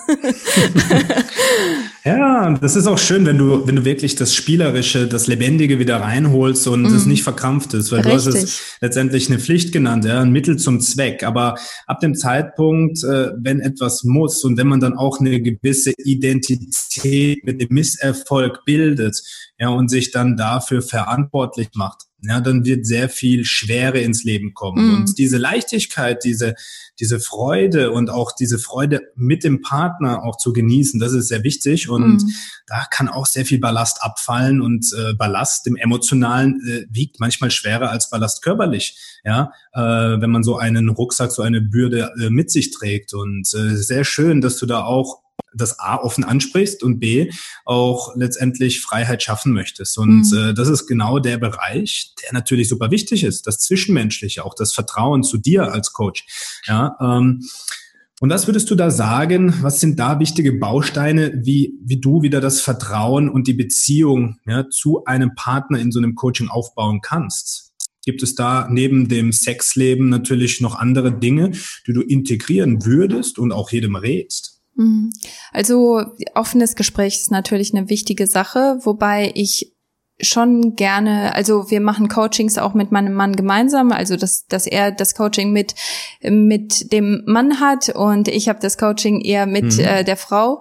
[2.05, 6.01] ja, das ist auch schön, wenn du, wenn du wirklich das Spielerische, das Lebendige wieder
[6.01, 6.95] reinholst und mm.
[6.97, 8.25] es nicht verkrampft ist, weil Richtig.
[8.25, 11.23] du hast es letztendlich eine Pflicht genannt, ja, ein Mittel zum Zweck.
[11.23, 11.55] Aber
[11.87, 17.45] ab dem Zeitpunkt, äh, wenn etwas muss und wenn man dann auch eine gewisse Identität
[17.45, 19.23] mit dem Misserfolg bildet,
[19.61, 24.53] ja, und sich dann dafür verantwortlich macht, ja, dann wird sehr viel Schwere ins Leben
[24.53, 24.87] kommen.
[24.87, 24.95] Mhm.
[24.95, 26.55] Und diese Leichtigkeit, diese,
[26.99, 31.45] diese Freude und auch diese Freude mit dem Partner auch zu genießen, das ist sehr
[31.45, 31.89] wichtig.
[31.89, 32.33] Und mhm.
[32.67, 37.53] da kann auch sehr viel Ballast abfallen und äh, Ballast im Emotionalen äh, wiegt manchmal
[37.53, 38.99] schwerer als Ballast körperlich.
[39.25, 43.15] Ja, äh, wenn man so einen Rucksack, so eine Bürde äh, mit sich trägt.
[43.15, 45.23] Und äh, sehr schön, dass du da auch
[45.55, 47.31] das A offen ansprichst und B
[47.65, 49.99] auch letztendlich Freiheit schaffen möchtest.
[49.99, 50.39] Und mhm.
[50.39, 54.73] äh, das ist genau der Bereich, der natürlich super wichtig ist, das Zwischenmenschliche, auch das
[54.73, 56.27] Vertrauen zu dir als Coach.
[56.67, 57.43] Ja, ähm,
[58.21, 59.55] Und was würdest du da sagen?
[59.63, 64.69] Was sind da wichtige Bausteine, wie, wie du wieder das Vertrauen und die Beziehung ja,
[64.69, 67.73] zu einem Partner in so einem Coaching aufbauen kannst?
[68.05, 71.53] Gibt es da neben dem Sexleben natürlich noch andere Dinge,
[71.87, 74.58] die du integrieren würdest und auch jedem rätst?
[74.79, 75.13] Mhm.
[75.53, 76.03] Also
[76.35, 79.75] offenes Gespräch ist natürlich eine wichtige Sache, wobei ich
[80.21, 84.91] schon gerne, also wir machen Coachings auch mit meinem Mann gemeinsam, also dass, dass er
[84.91, 85.75] das Coaching mit,
[86.23, 89.85] mit dem Mann hat und ich habe das Coaching eher mit mhm.
[89.85, 90.61] äh, der Frau.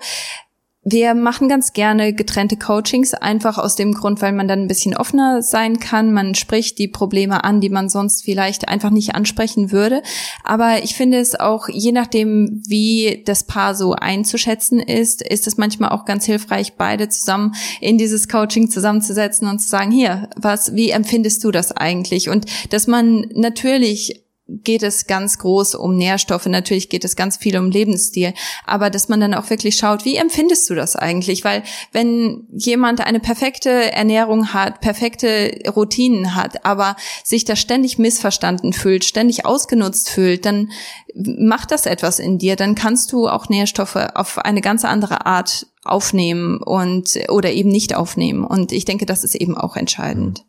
[0.89, 4.95] Wir machen ganz gerne getrennte Coachings, einfach aus dem Grund, weil man dann ein bisschen
[4.95, 6.13] offener sein kann.
[6.13, 10.02] Man spricht die Probleme an, die man sonst vielleicht einfach nicht ansprechen würde.
[10.45, 15.58] Aber ich finde es auch, je nachdem, wie das Paar so einzuschätzen ist, ist es
[15.58, 20.73] manchmal auch ganz hilfreich, beide zusammen in dieses Coaching zusammenzusetzen und zu sagen, hier, was,
[20.73, 22.30] wie empfindest du das eigentlich?
[22.30, 27.57] Und dass man natürlich geht es ganz groß um Nährstoffe, natürlich geht es ganz viel
[27.57, 28.33] um Lebensstil,
[28.65, 31.43] aber dass man dann auch wirklich schaut, wie empfindest du das eigentlich?
[31.43, 38.73] Weil wenn jemand eine perfekte Ernährung hat, perfekte Routinen hat, aber sich da ständig missverstanden
[38.73, 40.71] fühlt, ständig ausgenutzt fühlt, dann
[41.15, 45.67] macht das etwas in dir, dann kannst du auch Nährstoffe auf eine ganz andere Art
[45.83, 50.45] aufnehmen und oder eben nicht aufnehmen und ich denke, das ist eben auch entscheidend.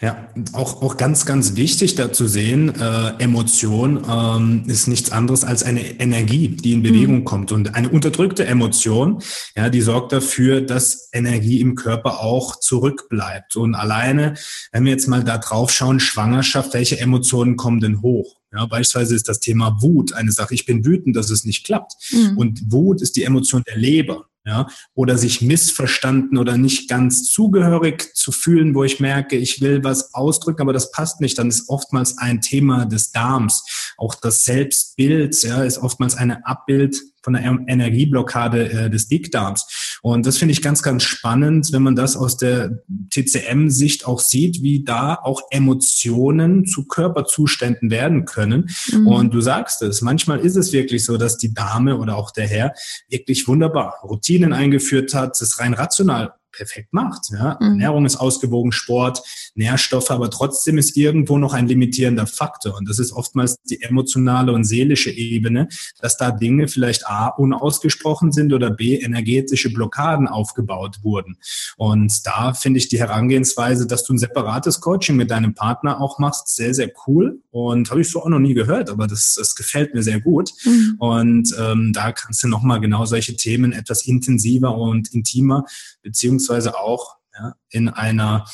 [0.00, 5.42] Ja, auch, auch ganz, ganz wichtig da zu sehen, äh, Emotion ähm, ist nichts anderes
[5.42, 7.24] als eine Energie, die in Bewegung mhm.
[7.24, 7.50] kommt.
[7.50, 9.20] Und eine unterdrückte Emotion,
[9.56, 13.56] ja, die sorgt dafür, dass Energie im Körper auch zurückbleibt.
[13.56, 14.34] Und alleine,
[14.70, 18.36] wenn wir jetzt mal da drauf schauen, Schwangerschaft, welche Emotionen kommen denn hoch?
[18.52, 20.54] Ja, beispielsweise ist das Thema Wut eine Sache.
[20.54, 21.94] Ich bin wütend, dass es nicht klappt.
[22.12, 22.38] Mhm.
[22.38, 28.14] Und Wut ist die Emotion der Leber ja, oder sich missverstanden oder nicht ganz zugehörig
[28.14, 31.68] zu fühlen, wo ich merke, ich will was ausdrücken, aber das passt nicht, dann ist
[31.68, 33.64] oftmals ein Thema des Darms.
[33.96, 39.87] Auch das Selbstbild, ja, ist oftmals eine Abbild von der Energieblockade äh, des Dickdarms.
[40.02, 44.62] Und das finde ich ganz, ganz spannend, wenn man das aus der TCM-Sicht auch sieht,
[44.62, 48.70] wie da auch Emotionen zu Körperzuständen werden können.
[48.92, 49.06] Mhm.
[49.06, 52.46] Und du sagst es, manchmal ist es wirklich so, dass die Dame oder auch der
[52.46, 52.74] Herr
[53.08, 57.30] wirklich wunderbar Routinen eingeführt hat, das rein rational perfekt macht.
[57.32, 57.56] Ja?
[57.60, 57.80] Mhm.
[57.80, 59.22] Ernährung ist ausgewogen, Sport,
[59.54, 62.76] Nährstoffe, aber trotzdem ist irgendwo noch ein limitierender Faktor.
[62.76, 65.68] Und das ist oftmals die emotionale und seelische Ebene,
[66.00, 71.38] dass da Dinge vielleicht A unausgesprochen sind oder B energetische Blockaden aufgebaut wurden.
[71.76, 76.18] Und da finde ich die Herangehensweise, dass du ein separates Coaching mit deinem Partner auch
[76.18, 77.40] machst, sehr, sehr cool.
[77.50, 80.52] Und habe ich so auch noch nie gehört, aber das, das gefällt mir sehr gut.
[80.64, 80.96] Mhm.
[80.98, 85.64] Und ähm, da kannst du nochmal genau solche Themen etwas intensiver und intimer
[86.02, 88.46] beziehungsweise beziehungsweise auch ja, in einer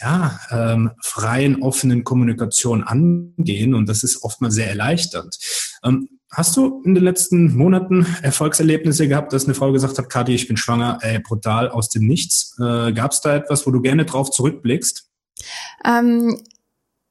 [0.00, 3.74] ja, ähm, freien, offenen Kommunikation angehen.
[3.74, 5.36] Und das ist oftmals sehr erleichternd.
[5.84, 10.34] Ähm, hast du in den letzten Monaten Erfolgserlebnisse gehabt, dass eine Frau gesagt hat, Kathi,
[10.34, 12.56] ich bin schwanger, ey, brutal aus dem Nichts?
[12.60, 15.08] Äh, Gab es da etwas, wo du gerne drauf zurückblickst?
[15.84, 16.42] Ähm,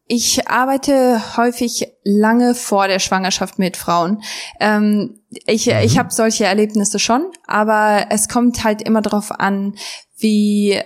[0.08, 4.22] ich arbeite häufig lange vor der Schwangerschaft mit Frauen.
[4.60, 5.80] Ähm, ich mhm.
[5.84, 9.76] ich habe solche Erlebnisse schon, aber es kommt halt immer darauf an,
[10.18, 10.82] wie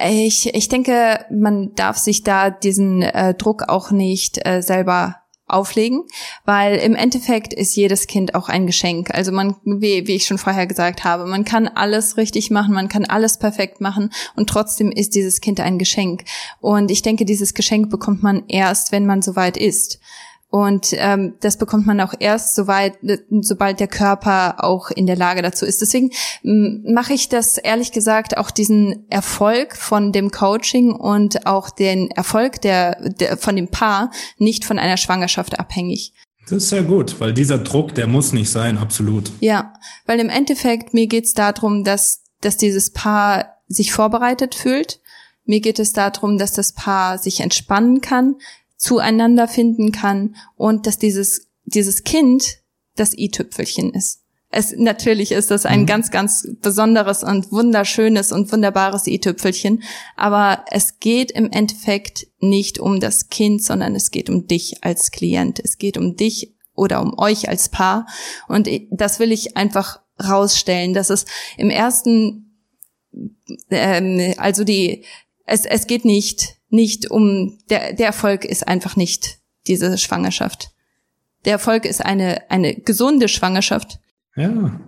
[0.00, 6.02] ich, ich denke, man darf sich da diesen äh, Druck auch nicht äh, selber auflegen,
[6.44, 9.14] weil im Endeffekt ist jedes Kind auch ein Geschenk.
[9.14, 12.88] Also man, wie, wie ich schon vorher gesagt habe, man kann alles richtig machen, man
[12.88, 16.24] kann alles perfekt machen und trotzdem ist dieses Kind ein Geschenk.
[16.60, 20.00] Und ich denke, dieses Geschenk bekommt man erst, wenn man soweit ist.
[20.48, 22.94] Und ähm, das bekommt man auch erst, soweit,
[23.40, 25.82] sobald der Körper auch in der Lage dazu ist.
[25.82, 26.10] Deswegen
[26.42, 32.60] mache ich das ehrlich gesagt auch diesen Erfolg von dem Coaching und auch den Erfolg
[32.60, 36.12] der, der von dem Paar nicht von einer Schwangerschaft abhängig.
[36.48, 39.32] Das ist sehr gut, weil dieser Druck, der muss nicht sein, absolut.
[39.40, 39.72] Ja,
[40.06, 45.00] weil im Endeffekt mir geht's darum, dass dass dieses Paar sich vorbereitet fühlt.
[45.44, 48.36] Mir geht es darum, dass das Paar sich entspannen kann,
[48.76, 52.58] zueinander finden kann und dass dieses, dieses Kind
[52.94, 54.22] das i-Tüpfelchen ist.
[54.50, 55.86] Es, natürlich ist das ein mhm.
[55.86, 59.82] ganz, ganz besonderes und wunderschönes und wunderbares i-Tüpfelchen,
[60.16, 65.10] aber es geht im Endeffekt nicht um das Kind, sondern es geht um dich als
[65.10, 65.58] Klient.
[65.58, 68.06] Es geht um dich oder um euch als Paar.
[68.48, 72.60] Und das will ich einfach rausstellen, dass es im ersten,
[73.70, 75.04] ähm, also die,
[75.44, 80.70] es, es geht nicht nicht um, der, der Erfolg ist einfach nicht diese Schwangerschaft.
[81.44, 83.98] Der Erfolg ist eine, eine gesunde Schwangerschaft.
[84.36, 84.80] Ja.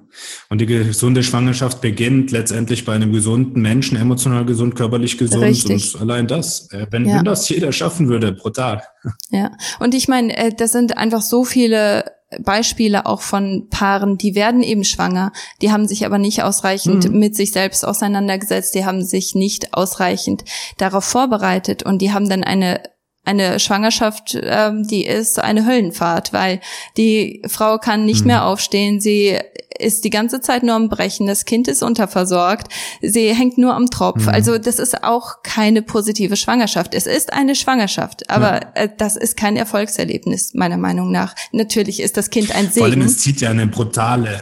[0.51, 5.43] Und die gesunde Schwangerschaft beginnt letztendlich bei einem gesunden Menschen, emotional gesund, körperlich gesund.
[5.43, 5.95] Richtig.
[5.95, 7.19] Und allein das, äh, wenn, ja.
[7.19, 8.87] wenn das jeder schaffen würde pro Tag.
[9.31, 9.53] Ja.
[9.81, 12.05] Und ich meine, äh, das sind einfach so viele
[12.41, 17.19] Beispiele auch von Paaren, die werden eben schwanger, die haben sich aber nicht ausreichend mhm.
[17.19, 20.45] mit sich selbst auseinandergesetzt, die haben sich nicht ausreichend
[20.77, 22.83] darauf vorbereitet und die haben dann eine
[23.29, 26.61] eine Schwangerschaft, ähm, die ist eine Höllenfahrt, weil
[26.97, 28.29] die Frau kann nicht mhm.
[28.29, 29.39] mehr aufstehen, sie
[29.79, 33.91] ist die ganze Zeit nur am Brechen, das Kind ist unterversorgt, sie hängt nur am
[33.91, 34.23] Tropf.
[34.23, 34.29] Mhm.
[34.31, 36.95] Also das ist auch keine positive Schwangerschaft.
[36.95, 38.71] Es ist eine Schwangerschaft, aber ja.
[38.75, 41.35] äh, das ist kein Erfolgserlebnis, meiner Meinung nach.
[41.53, 42.79] Natürlich ist das Kind ein Segen.
[42.79, 44.41] Vor allem, es zieht ja eine brutale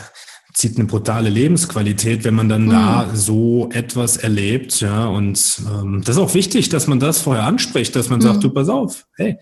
[0.56, 2.70] zieht eine brutale Lebensqualität, wenn man dann mhm.
[2.70, 5.06] da so etwas erlebt, ja.
[5.06, 8.24] Und ähm, das ist auch wichtig, dass man das vorher anspricht, dass man mhm.
[8.24, 9.36] sagt, du pass auf, hey,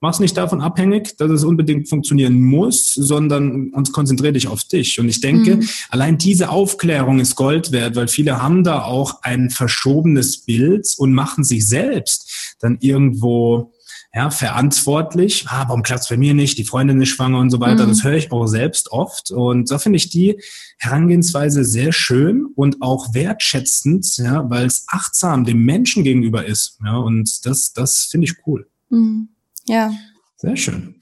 [0.00, 4.98] mach's nicht davon abhängig, dass es unbedingt funktionieren muss, sondern uns konzentriere dich auf dich.
[4.98, 5.68] Und ich denke, mhm.
[5.90, 11.12] allein diese Aufklärung ist Gold wert, weil viele haben da auch ein verschobenes Bild und
[11.12, 13.74] machen sich selbst dann irgendwo
[14.14, 15.44] ja, verantwortlich.
[15.48, 16.56] Ah, warum klappt's bei mir nicht?
[16.56, 17.84] Die Freundin ist schwanger und so weiter.
[17.84, 17.90] Mhm.
[17.90, 19.30] Das höre ich auch selbst oft.
[19.30, 20.40] Und da finde ich die
[20.78, 26.78] Herangehensweise sehr schön und auch wertschätzend, ja, weil es achtsam dem Menschen gegenüber ist.
[26.82, 28.66] Ja, und das, das finde ich cool.
[28.88, 29.28] Mhm.
[29.66, 29.92] Ja.
[30.36, 30.94] Sehr schön.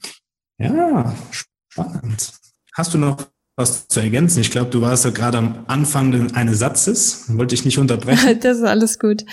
[0.57, 2.33] Ja, spannend.
[2.73, 3.17] Hast du noch
[3.55, 4.41] was zu ergänzen?
[4.41, 7.25] Ich glaube, du warst ja gerade am Anfang eines Satzes.
[7.29, 8.39] Wollte ich nicht unterbrechen.
[8.41, 9.23] das ist alles gut.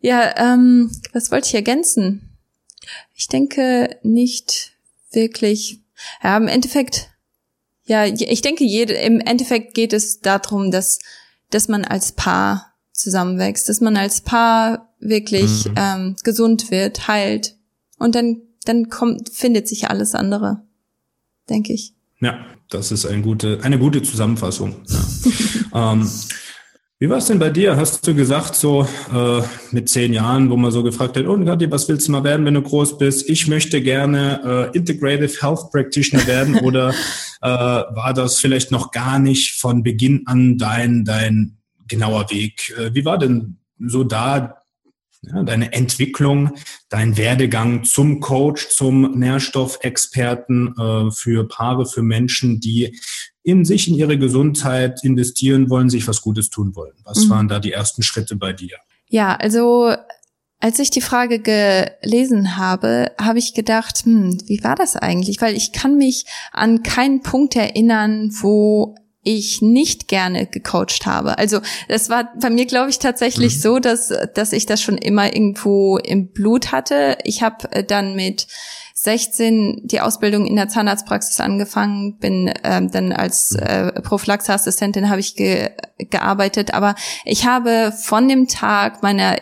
[0.00, 2.31] Ja, ähm, was wollte ich ergänzen?
[3.14, 4.72] Ich denke nicht
[5.12, 5.80] wirklich.
[6.22, 7.10] Ja, im Endeffekt,
[7.84, 10.98] ja, ich denke, jede, im Endeffekt geht es darum, dass,
[11.50, 15.74] dass man als Paar zusammenwächst, dass man als Paar wirklich mhm.
[15.76, 17.56] ähm, gesund wird, heilt.
[17.98, 20.62] Und dann, dann kommt, findet sich alles andere,
[21.48, 21.94] denke ich.
[22.20, 24.76] Ja, das ist eine gute, eine gute Zusammenfassung.
[24.88, 25.92] Ja.
[25.92, 26.08] ähm,
[27.02, 27.76] wie war es denn bei dir?
[27.76, 31.68] Hast du gesagt, so äh, mit zehn Jahren, wo man so gefragt hat, oh Gatti,
[31.68, 33.28] was willst du mal werden, wenn du groß bist?
[33.28, 36.90] Ich möchte gerne äh, Integrative Health Practitioner werden oder
[37.40, 41.56] äh, war das vielleicht noch gar nicht von Beginn an dein, dein
[41.88, 42.72] genauer Weg?
[42.78, 44.58] Äh, wie war denn so da
[45.22, 46.52] ja, deine Entwicklung,
[46.88, 52.96] dein Werdegang zum Coach, zum Nährstoffexperten äh, für Paare, für Menschen, die
[53.42, 56.94] in sich, in ihre Gesundheit investieren wollen, sich was Gutes tun wollen.
[57.04, 57.30] Was mhm.
[57.30, 58.76] waren da die ersten Schritte bei dir?
[59.08, 59.94] Ja, also
[60.60, 65.40] als ich die Frage gelesen habe, habe ich gedacht, hm, wie war das eigentlich?
[65.40, 71.38] Weil ich kann mich an keinen Punkt erinnern, wo ich nicht gerne gecoacht habe.
[71.38, 73.60] Also das war bei mir, glaube ich, tatsächlich mhm.
[73.60, 77.18] so, dass, dass ich das schon immer irgendwo im Blut hatte.
[77.24, 78.46] Ich habe äh, dann mit
[79.02, 85.34] 16 die Ausbildung in der Zahnarztpraxis angefangen, bin ähm, dann als äh, Prophylaxeassistentin habe ich
[85.34, 85.70] ge
[86.10, 89.36] gearbeitet, aber ich habe von dem Tag meiner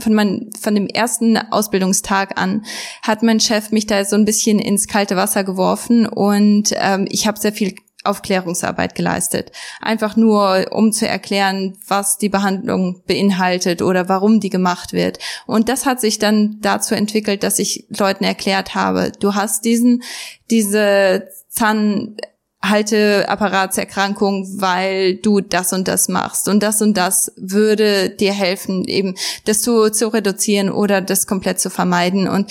[0.00, 2.64] von mein, von dem ersten Ausbildungstag an
[3.02, 6.06] hat mein Chef mich da so ein bisschen ins kalte Wasser geworfen.
[6.06, 7.74] Und ähm, ich habe sehr viel
[8.06, 9.52] Aufklärungsarbeit geleistet.
[9.80, 15.18] Einfach nur, um zu erklären, was die Behandlung beinhaltet oder warum die gemacht wird.
[15.46, 20.02] Und das hat sich dann dazu entwickelt, dass ich Leuten erklärt habe, du hast diesen,
[20.50, 22.16] diese Zahn
[22.62, 26.48] Halteapparatserkrankung, weil du das und das machst.
[26.48, 29.14] Und das und das würde dir helfen, eben
[29.44, 32.28] das zu, zu reduzieren oder das komplett zu vermeiden.
[32.28, 32.50] Und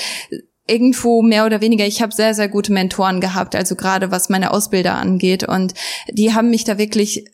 [0.68, 4.52] irgendwo mehr oder weniger, ich habe sehr, sehr gute Mentoren gehabt, also gerade was meine
[4.52, 5.44] Ausbilder angeht.
[5.44, 5.74] Und
[6.10, 7.26] die haben mich da wirklich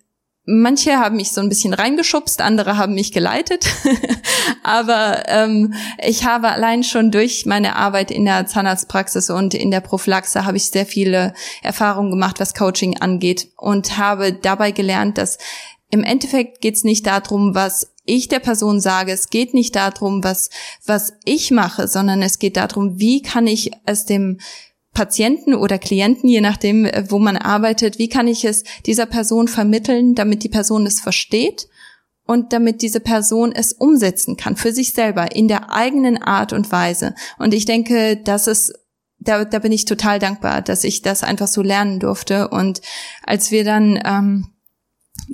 [0.46, 3.68] Manche haben mich so ein bisschen reingeschubst, andere haben mich geleitet.
[4.64, 9.82] Aber ähm, ich habe allein schon durch meine Arbeit in der Zahnarztpraxis und in der
[9.82, 15.38] Prophylaxe habe ich sehr viele Erfahrungen gemacht, was Coaching angeht und habe dabei gelernt, dass
[15.92, 20.24] im Endeffekt geht es nicht darum, was ich der Person sage, es geht nicht darum,
[20.24, 20.50] was,
[20.86, 24.40] was ich mache, sondern es geht darum, wie kann ich es dem
[24.94, 30.16] Patienten oder Klienten, je nachdem, wo man arbeitet, wie kann ich es dieser Person vermitteln,
[30.16, 31.70] damit die Person es versteht
[32.26, 36.72] und damit diese Person es umsetzen kann für sich selber in der eigenen Art und
[36.72, 37.16] Weise.
[37.38, 38.74] Und ich denke, das ist
[39.22, 42.48] da, da bin ich total dankbar, dass ich das einfach so lernen durfte.
[42.48, 42.82] Und
[43.24, 44.48] als wir dann ähm,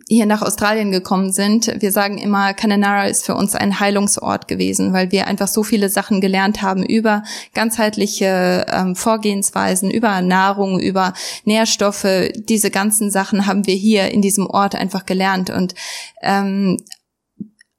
[0.07, 1.73] hier nach Australien gekommen sind.
[1.79, 5.89] Wir sagen immer, Cananara ist für uns ein Heilungsort gewesen, weil wir einfach so viele
[5.89, 11.13] Sachen gelernt haben über ganzheitliche ähm, Vorgehensweisen, über Nahrung, über
[11.45, 12.07] Nährstoffe.
[12.35, 15.75] Diese ganzen Sachen haben wir hier in diesem Ort einfach gelernt und
[16.21, 16.77] ähm,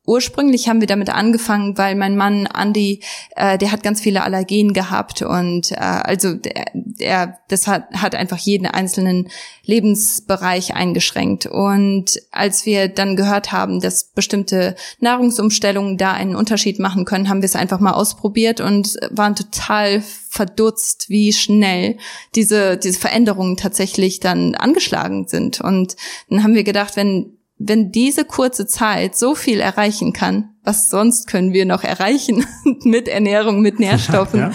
[0.08, 3.02] ursprünglich haben wir damit angefangen, weil mein Mann Andy,
[3.36, 8.14] äh, der hat ganz viele Allergien gehabt und äh, also der, der das hat, hat
[8.14, 9.28] einfach jeden einzelnen
[9.64, 11.46] Lebensbereich eingeschränkt.
[11.46, 17.42] Und als wir dann gehört haben, dass bestimmte Nahrungsumstellungen da einen Unterschied machen können, haben
[17.42, 21.98] wir es einfach mal ausprobiert und waren total verdutzt, wie schnell
[22.34, 25.60] diese diese Veränderungen tatsächlich dann angeschlagen sind.
[25.60, 25.96] Und
[26.30, 31.26] dann haben wir gedacht, wenn wenn diese kurze Zeit so viel erreichen kann, was sonst
[31.28, 32.46] können wir noch erreichen
[32.84, 34.40] mit Ernährung, mit Nährstoffen?
[34.40, 34.54] Ja, ja.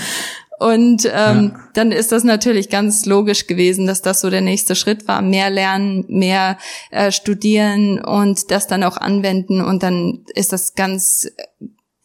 [0.59, 1.59] Und ähm, ja.
[1.73, 5.21] dann ist das natürlich ganz logisch gewesen, dass das so der nächste Schritt war.
[5.21, 6.57] Mehr lernen, mehr
[6.89, 9.61] äh, studieren und das dann auch anwenden.
[9.61, 11.27] Und dann ist das ganz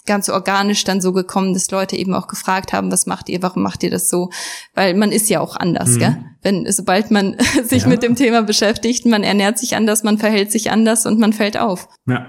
[0.09, 3.63] ganz organisch dann so gekommen, dass Leute eben auch gefragt haben, was macht ihr, warum
[3.63, 4.31] macht ihr das so?
[4.75, 5.99] Weil man ist ja auch anders, mhm.
[6.01, 6.17] gell?
[6.43, 7.89] Wenn, sobald man sich ja.
[7.89, 11.57] mit dem Thema beschäftigt, man ernährt sich anders, man verhält sich anders und man fällt
[11.57, 11.89] auf.
[12.07, 12.27] Ja.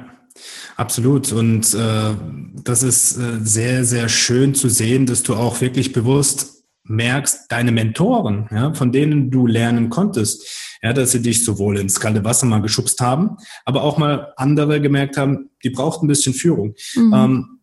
[0.78, 1.34] Absolut.
[1.34, 2.16] Und äh,
[2.64, 7.72] das ist äh, sehr, sehr schön zu sehen, dass du auch wirklich bewusst merkst, deine
[7.72, 12.46] Mentoren, ja, von denen du lernen konntest, ja, dass sie dich sowohl ins kalte Wasser
[12.46, 16.74] mal geschubst haben, aber auch mal andere gemerkt haben, die braucht ein bisschen Führung.
[16.96, 17.14] Mhm.
[17.14, 17.59] Ähm,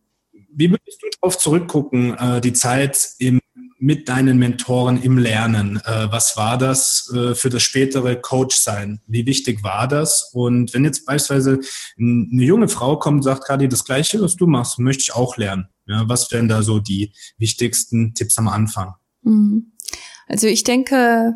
[0.57, 3.39] wie würdest du darauf zurückgucken, äh, die Zeit im,
[3.77, 5.79] mit deinen Mentoren im Lernen?
[5.85, 8.99] Äh, was war das äh, für das spätere Coach-Sein?
[9.05, 10.31] Wie wichtig war das?
[10.33, 11.59] Und wenn jetzt beispielsweise
[11.99, 15.37] eine junge Frau kommt und sagt, gerade das Gleiche, was du machst, möchte ich auch
[15.37, 15.67] lernen.
[15.85, 18.95] Ja, was wären da so die wichtigsten Tipps am Anfang?
[19.21, 19.73] Mhm.
[20.27, 21.35] Also ich denke,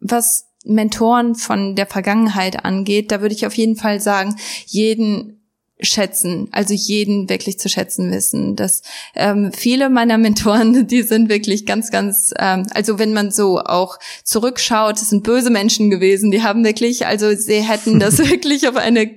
[0.00, 5.37] was Mentoren von der Vergangenheit angeht, da würde ich auf jeden Fall sagen, jeden
[5.80, 8.56] schätzen, also jeden wirklich zu schätzen wissen.
[8.56, 8.82] Dass
[9.14, 13.98] ähm, viele meiner Mentoren, die sind wirklich ganz, ganz, ähm, also wenn man so auch
[14.24, 18.76] zurückschaut, das sind böse Menschen gewesen, die haben wirklich, also sie hätten das wirklich auf
[18.76, 19.10] eine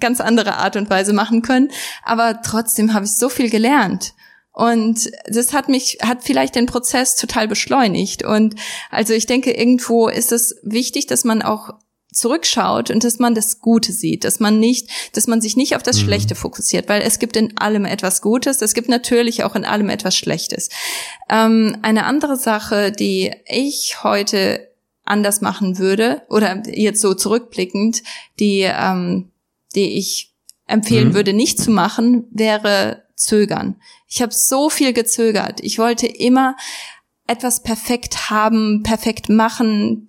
[0.00, 1.70] ganz andere Art und Weise machen können.
[2.02, 4.14] Aber trotzdem habe ich so viel gelernt.
[4.52, 8.22] Und das hat mich, hat vielleicht den Prozess total beschleunigt.
[8.22, 8.54] Und
[8.90, 11.70] also ich denke, irgendwo ist es wichtig, dass man auch
[12.12, 15.82] zurückschaut und dass man das Gute sieht, dass man nicht, dass man sich nicht auf
[15.82, 16.04] das mhm.
[16.04, 19.88] Schlechte fokussiert, weil es gibt in allem etwas Gutes, es gibt natürlich auch in allem
[19.88, 20.68] etwas Schlechtes.
[21.28, 24.68] Ähm, eine andere Sache, die ich heute
[25.04, 28.02] anders machen würde oder jetzt so zurückblickend,
[28.38, 29.30] die, ähm,
[29.74, 30.32] die ich
[30.66, 31.14] empfehlen mhm.
[31.14, 33.76] würde, nicht zu machen, wäre zögern.
[34.08, 35.60] Ich habe so viel gezögert.
[35.62, 36.56] Ich wollte immer
[37.26, 40.08] etwas perfekt haben, perfekt machen,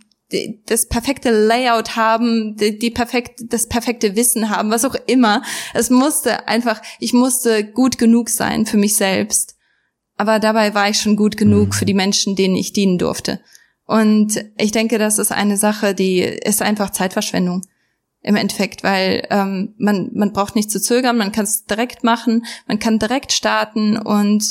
[0.65, 5.43] das perfekte Layout haben, die, die perfekt, das perfekte Wissen haben, was auch immer.
[5.74, 9.58] Es musste einfach, ich musste gut genug sein für mich selbst.
[10.17, 11.72] Aber dabei war ich schon gut genug mhm.
[11.74, 13.41] für die Menschen, denen ich dienen durfte.
[13.86, 17.62] Und ich denke, das ist eine Sache, die ist einfach Zeitverschwendung
[18.22, 22.46] im Endeffekt, weil ähm, man, man braucht nicht zu zögern, man kann es direkt machen,
[22.67, 24.46] man kann direkt starten und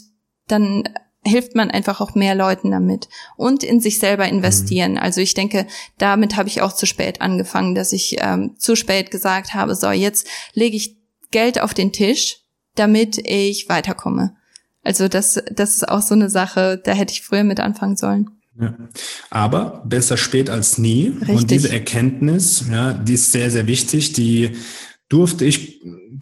[0.46, 0.84] dann
[1.24, 4.92] hilft man einfach auch mehr Leuten damit und in sich selber investieren.
[4.92, 4.98] Mhm.
[4.98, 5.66] Also ich denke,
[5.98, 9.90] damit habe ich auch zu spät angefangen, dass ich ähm, zu spät gesagt habe, so
[9.90, 10.96] jetzt lege ich
[11.30, 12.38] Geld auf den Tisch,
[12.74, 14.34] damit ich weiterkomme.
[14.82, 18.30] Also das, das ist auch so eine Sache, da hätte ich früher mit anfangen sollen.
[18.60, 18.76] Ja.
[19.30, 21.08] Aber besser spät als nie.
[21.20, 21.36] Richtig.
[21.36, 24.12] Und diese Erkenntnis, ja, die ist sehr, sehr wichtig.
[24.12, 24.56] Die
[25.08, 25.80] durfte ich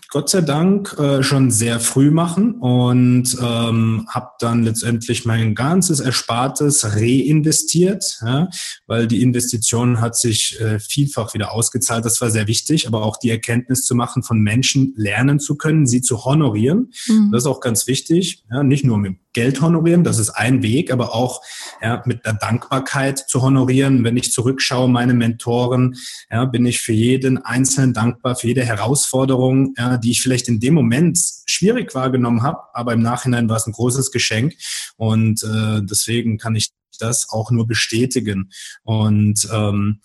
[0.08, 6.00] Gott sei Dank äh, schon sehr früh machen und ähm, habe dann letztendlich mein ganzes
[6.00, 8.48] Erspartes reinvestiert, ja,
[8.86, 12.04] weil die Investition hat sich äh, vielfach wieder ausgezahlt.
[12.04, 15.86] Das war sehr wichtig, aber auch die Erkenntnis zu machen, von Menschen lernen zu können,
[15.86, 16.92] sie zu honorieren.
[17.06, 17.30] Mhm.
[17.32, 18.44] Das ist auch ganz wichtig.
[18.50, 21.40] Ja, nicht nur mit Geld honorieren, das ist ein Weg, aber auch
[21.80, 24.02] ja, mit der Dankbarkeit zu honorieren.
[24.02, 25.94] Wenn ich zurückschaue, meine Mentoren,
[26.30, 30.60] ja, bin ich für jeden Einzelnen dankbar, für jede Herausforderung, ja, die ich vielleicht in
[30.60, 34.54] dem Moment schwierig wahrgenommen habe, aber im Nachhinein war es ein großes Geschenk
[34.96, 38.50] und äh, deswegen kann ich das auch nur bestätigen.
[38.82, 40.00] Und ähm,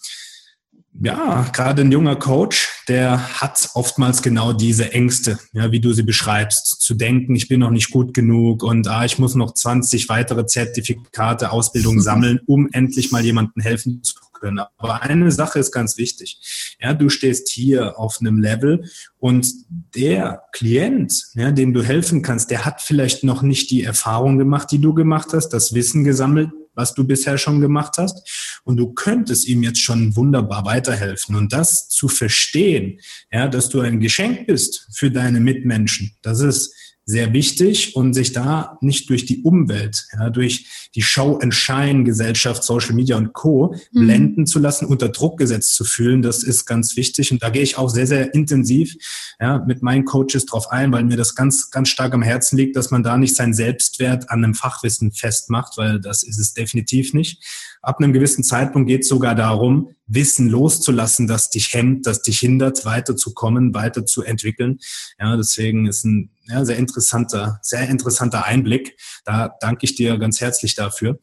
[1.02, 6.04] ja, gerade ein junger Coach, der hat oftmals genau diese Ängste, ja, wie du sie
[6.04, 10.08] beschreibst, zu denken, ich bin noch nicht gut genug und ah, ich muss noch 20
[10.08, 14.60] weitere Zertifikate, Ausbildung sammeln, um endlich mal jemandem helfen zu können.
[14.78, 16.78] Aber eine Sache ist ganz wichtig.
[16.80, 18.86] Ja, du stehst hier auf einem Level
[19.18, 19.48] und
[19.96, 24.72] der Klient, ja, dem du helfen kannst, der hat vielleicht noch nicht die Erfahrung gemacht,
[24.72, 28.60] die du gemacht hast, das Wissen gesammelt, was du bisher schon gemacht hast.
[28.64, 31.36] Und du könntest ihm jetzt schon wunderbar weiterhelfen.
[31.36, 33.00] Und das zu verstehen,
[33.32, 36.74] ja, dass du ein Geschenk bist für deine Mitmenschen, das ist
[37.06, 42.04] sehr wichtig und sich da nicht durch die Umwelt, ja, durch die Show and Shine
[42.04, 43.76] Gesellschaft, Social Media und Co.
[43.92, 44.00] Mhm.
[44.00, 47.62] blenden zu lassen, unter Druck gesetzt zu fühlen, das ist ganz wichtig und da gehe
[47.62, 48.96] ich auch sehr sehr intensiv
[49.40, 52.76] ja, mit meinen Coaches drauf ein, weil mir das ganz ganz stark am Herzen liegt,
[52.76, 57.14] dass man da nicht seinen Selbstwert an einem Fachwissen festmacht, weil das ist es definitiv
[57.14, 57.44] nicht.
[57.84, 62.40] Ab einem gewissen Zeitpunkt geht es sogar darum, Wissen loszulassen, das dich hemmt, das dich
[62.40, 64.80] hindert, weiterzukommen, weiterzuentwickeln.
[65.20, 68.98] Ja, deswegen ist ein ja, sehr interessanter, sehr interessanter Einblick.
[69.26, 71.20] Da danke ich dir ganz herzlich dafür.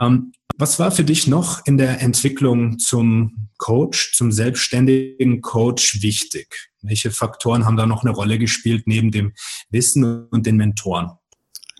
[0.00, 6.70] Ähm, was war für dich noch in der Entwicklung zum Coach, zum selbstständigen Coach wichtig?
[6.82, 9.32] Welche Faktoren haben da noch eine Rolle gespielt neben dem
[9.70, 11.12] Wissen und den Mentoren?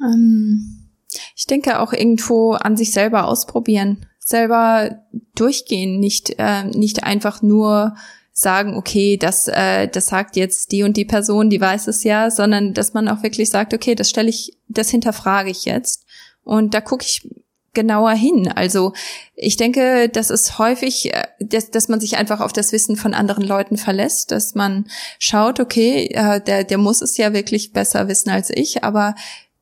[0.03, 0.91] Ähm,
[1.37, 5.03] ich denke auch irgendwo an sich selber ausprobieren selber
[5.35, 7.97] durchgehen, nicht äh, nicht einfach nur
[8.41, 12.31] sagen, okay, das äh, das sagt jetzt die und die Person, die weiß es ja,
[12.31, 16.07] sondern dass man auch wirklich sagt, okay, das stelle ich, das hinterfrage ich jetzt
[16.43, 17.29] und da gucke ich
[17.75, 18.49] genauer hin.
[18.49, 18.95] Also
[19.37, 23.13] ich denke, das ist häufig, äh, dass, dass man sich einfach auf das Wissen von
[23.13, 24.87] anderen Leuten verlässt, dass man
[25.19, 29.15] schaut, okay, äh, der, der muss es ja wirklich besser wissen als ich, aber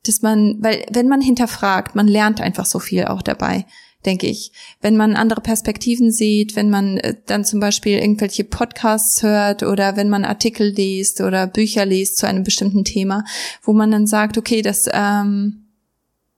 [0.05, 3.65] dass man, weil wenn man hinterfragt, man lernt einfach so viel auch dabei
[4.05, 4.51] denke ich.
[4.81, 9.95] Wenn man andere Perspektiven sieht, wenn man äh, dann zum Beispiel irgendwelche Podcasts hört oder
[9.95, 13.23] wenn man Artikel liest oder Bücher liest zu einem bestimmten Thema,
[13.61, 15.65] wo man dann sagt, okay, das, ähm,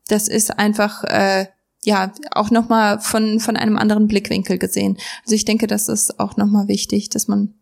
[0.07, 1.47] das ist einfach äh,
[1.84, 4.97] ja auch nochmal von, von einem anderen Blickwinkel gesehen.
[5.24, 7.53] Also ich denke, das ist auch nochmal wichtig, dass man,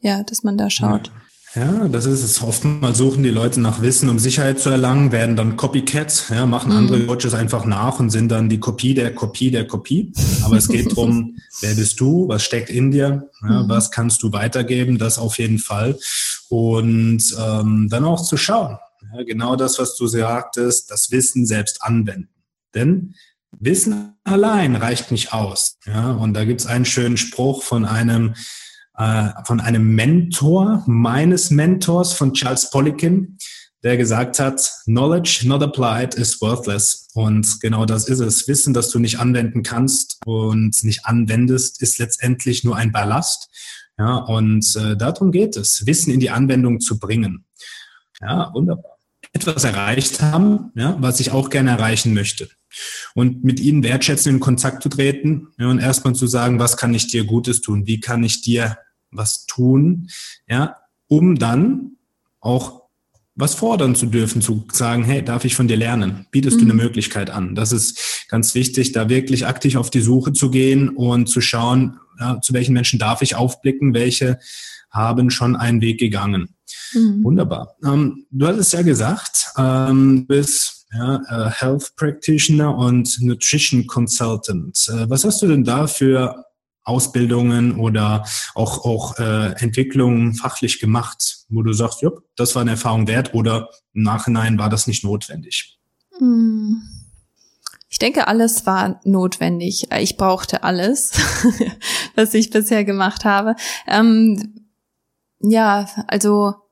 [0.00, 1.08] ja, dass man da schaut.
[1.08, 1.12] Ja.
[1.54, 2.42] Ja, das ist es.
[2.42, 6.72] Oftmals suchen die Leute nach Wissen, um Sicherheit zu erlangen, werden dann Copycats, ja, machen
[6.72, 6.78] mhm.
[6.78, 10.12] andere Coaches einfach nach und sind dann die Kopie der Kopie der Kopie.
[10.42, 13.68] Aber es geht darum, wer bist du, was steckt in dir, ja, mhm.
[13.68, 15.96] was kannst du weitergeben, das auf jeden Fall.
[16.48, 18.78] Und ähm, dann auch zu schauen,
[19.14, 22.30] ja, genau das, was du sagtest, das Wissen selbst anwenden.
[22.74, 23.14] Denn
[23.60, 25.78] Wissen allein reicht nicht aus.
[25.86, 28.34] Ja, und da gibt's einen schönen Spruch von einem
[28.96, 33.38] äh, von einem Mentor, meines Mentors, von Charles Poliquin,
[33.82, 37.08] der gesagt hat, Knowledge not applied is worthless.
[37.14, 38.48] Und genau das ist es.
[38.48, 43.50] Wissen, das du nicht anwenden kannst und nicht anwendest, ist letztendlich nur ein Ballast.
[43.98, 47.44] Ja, und äh, darum geht es, Wissen in die Anwendung zu bringen.
[48.20, 48.93] Ja, wunderbar.
[49.34, 52.48] Etwas erreicht haben, ja, was ich auch gerne erreichen möchte.
[53.14, 56.94] Und mit ihnen wertschätzend in Kontakt zu treten ja, und erstmal zu sagen, was kann
[56.94, 57.86] ich dir Gutes tun?
[57.86, 58.78] Wie kann ich dir
[59.10, 60.08] was tun,
[60.48, 60.76] ja,
[61.08, 61.96] um dann
[62.40, 62.84] auch
[63.36, 66.26] was fordern zu dürfen, zu sagen, hey, darf ich von dir lernen?
[66.30, 66.60] Bietest mhm.
[66.60, 67.54] du eine Möglichkeit an?
[67.56, 71.98] Das ist ganz wichtig, da wirklich aktiv auf die Suche zu gehen und zu schauen,
[72.20, 74.38] ja, zu welchen Menschen darf ich aufblicken, welche
[74.94, 76.54] haben schon einen Weg gegangen.
[76.94, 77.24] Mhm.
[77.24, 77.76] Wunderbar.
[77.84, 84.88] Ähm, du hattest ja gesagt, ähm, du bist ja, äh, Health Practitioner und Nutrition Consultant.
[84.88, 86.44] Äh, was hast du denn da für
[86.84, 88.24] Ausbildungen oder
[88.54, 93.34] auch, auch äh, Entwicklungen fachlich gemacht, wo du sagst, ja, das war eine Erfahrung wert
[93.34, 95.78] oder im Nachhinein war das nicht notwendig?
[96.18, 96.82] Hm.
[97.88, 99.88] Ich denke, alles war notwendig.
[99.98, 101.12] Ich brauchte alles,
[102.16, 103.54] was ich bisher gemacht habe.
[103.86, 104.63] Ähm,
[105.50, 106.63] ja, also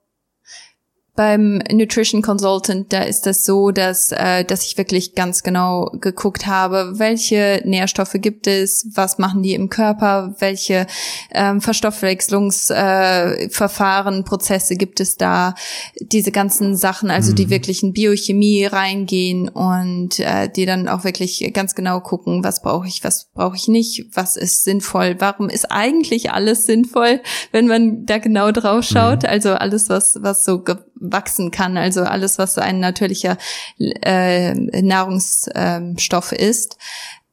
[1.15, 6.47] beim Nutrition Consultant, da ist das so, dass, äh, dass ich wirklich ganz genau geguckt
[6.47, 10.87] habe, welche Nährstoffe gibt es, was machen die im Körper, welche
[11.31, 15.55] ähm, Verstoffwechslungsverfahren, äh, Prozesse gibt es da,
[16.01, 17.37] diese ganzen Sachen, also mhm.
[17.37, 22.63] die wirklich in Biochemie reingehen und äh, die dann auch wirklich ganz genau gucken, was
[22.63, 27.67] brauche ich, was brauche ich nicht, was ist sinnvoll, warum ist eigentlich alles sinnvoll, wenn
[27.67, 29.29] man da genau drauf schaut, mhm.
[29.29, 30.65] also alles, was, was so
[31.03, 31.77] wachsen kann.
[31.77, 33.37] Also alles, was ein natürlicher
[33.79, 36.77] äh, Nahrungsstoff ist.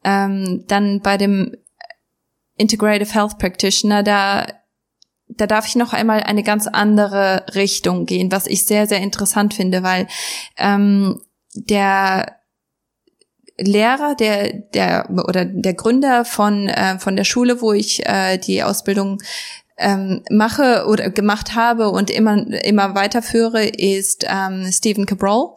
[0.04, 1.56] Ähm, dann bei dem
[2.58, 4.46] Integrative Health Practitioner, da
[5.30, 9.54] da darf ich noch einmal eine ganz andere Richtung gehen, was ich sehr, sehr interessant
[9.54, 10.08] finde, weil
[10.58, 11.22] ähm,
[11.54, 12.40] der
[13.58, 18.64] Lehrer, der, der oder der Gründer von, äh, von der Schule, wo ich äh, die
[18.64, 19.22] Ausbildung
[19.80, 25.56] ähm, mache oder gemacht habe und immer, immer weiterführe, ist ähm, Stephen Cabral.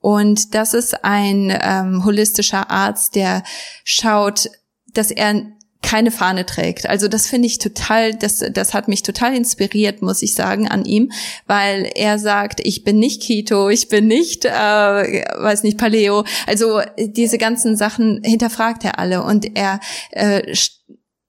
[0.00, 3.42] Und das ist ein ähm, holistischer Arzt, der
[3.84, 4.50] schaut,
[4.92, 5.44] dass er
[5.82, 6.88] keine Fahne trägt.
[6.88, 10.84] Also das finde ich total, das, das hat mich total inspiriert, muss ich sagen, an
[10.84, 11.10] ihm,
[11.46, 16.24] weil er sagt, ich bin nicht Keto, ich bin nicht, äh, weiß nicht, Paleo.
[16.46, 20.54] Also diese ganzen Sachen hinterfragt er alle und er äh,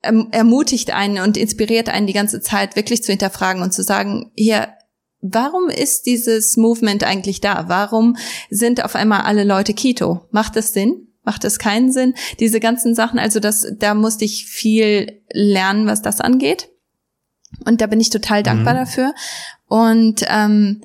[0.02, 4.70] ermutigt einen und inspiriert einen die ganze Zeit, wirklich zu hinterfragen und zu sagen, hier,
[5.22, 7.66] warum ist dieses Movement eigentlich da?
[7.68, 8.18] Warum
[8.50, 10.28] sind auf einmal alle Leute Keto?
[10.32, 11.08] Macht das Sinn?
[11.24, 12.16] Macht das keinen Sinn?
[12.40, 16.70] Diese ganzen Sachen, also das, da musste ich viel lernen, was das angeht.
[17.66, 18.78] Und da bin ich total dankbar mhm.
[18.80, 19.14] dafür.
[19.68, 20.82] Und ähm,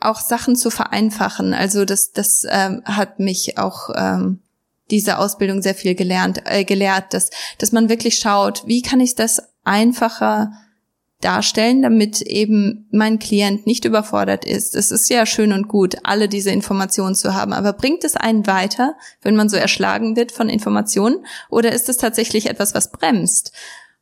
[0.00, 1.54] auch Sachen zu vereinfachen.
[1.54, 4.40] Also das, das ähm, hat mich auch ähm,
[4.92, 9.16] diese Ausbildung sehr viel gelernt, äh, gelehrt, dass, dass man wirklich schaut, wie kann ich
[9.16, 10.52] das einfacher
[11.20, 14.74] darstellen, damit eben mein Klient nicht überfordert ist.
[14.74, 18.46] Es ist ja schön und gut, alle diese Informationen zu haben, aber bringt es einen
[18.46, 23.52] weiter, wenn man so erschlagen wird von Informationen, oder ist es tatsächlich etwas, was bremst?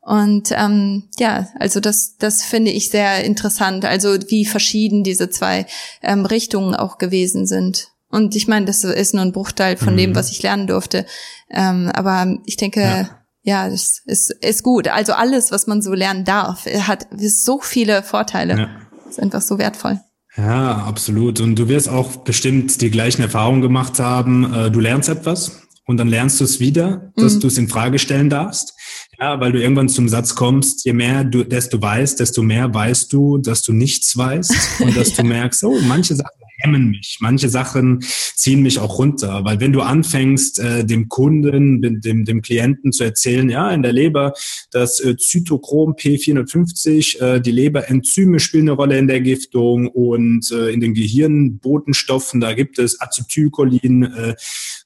[0.01, 5.66] Und ähm, ja, also das, das finde ich sehr interessant, also wie verschieden diese zwei
[6.03, 7.88] ähm, Richtungen auch gewesen sind.
[8.11, 9.99] Und ich meine, das ist nur ein Bruchteil von mhm.
[9.99, 11.07] dem, was ich lernen durfte.
[11.51, 14.89] Ähm, aber ich denke, ja ja, das ist, ist gut.
[14.89, 18.59] Also alles, was man so lernen darf, hat so viele Vorteile.
[18.59, 18.69] Ja.
[19.09, 20.01] Ist einfach so wertvoll.
[20.37, 21.41] Ja, absolut.
[21.41, 24.53] Und du wirst auch bestimmt die gleichen Erfahrungen gemacht haben.
[24.53, 27.41] Äh, du lernst etwas und dann lernst du es wieder, dass mhm.
[27.41, 28.75] du es in Frage stellen darfst.
[29.19, 33.13] Ja, weil du irgendwann zum Satz kommst, je mehr du, desto weißt, desto mehr weißt
[33.13, 35.23] du, dass du nichts weißt und dass ja.
[35.23, 37.19] du merkst, oh, manche Sachen hemmen mich.
[37.21, 42.43] Manche Sachen ziehen mich auch runter, weil wenn du anfängst, äh, dem Kunden, dem, dem
[42.43, 44.33] Klienten zu erzählen, ja, in der Leber
[44.71, 50.71] das äh, Zytochrom P450, äh, die Leberenzyme spielen eine Rolle in der Giftung und äh,
[50.71, 54.35] in den Gehirnbotenstoffen, da gibt es Acetylcholin, äh,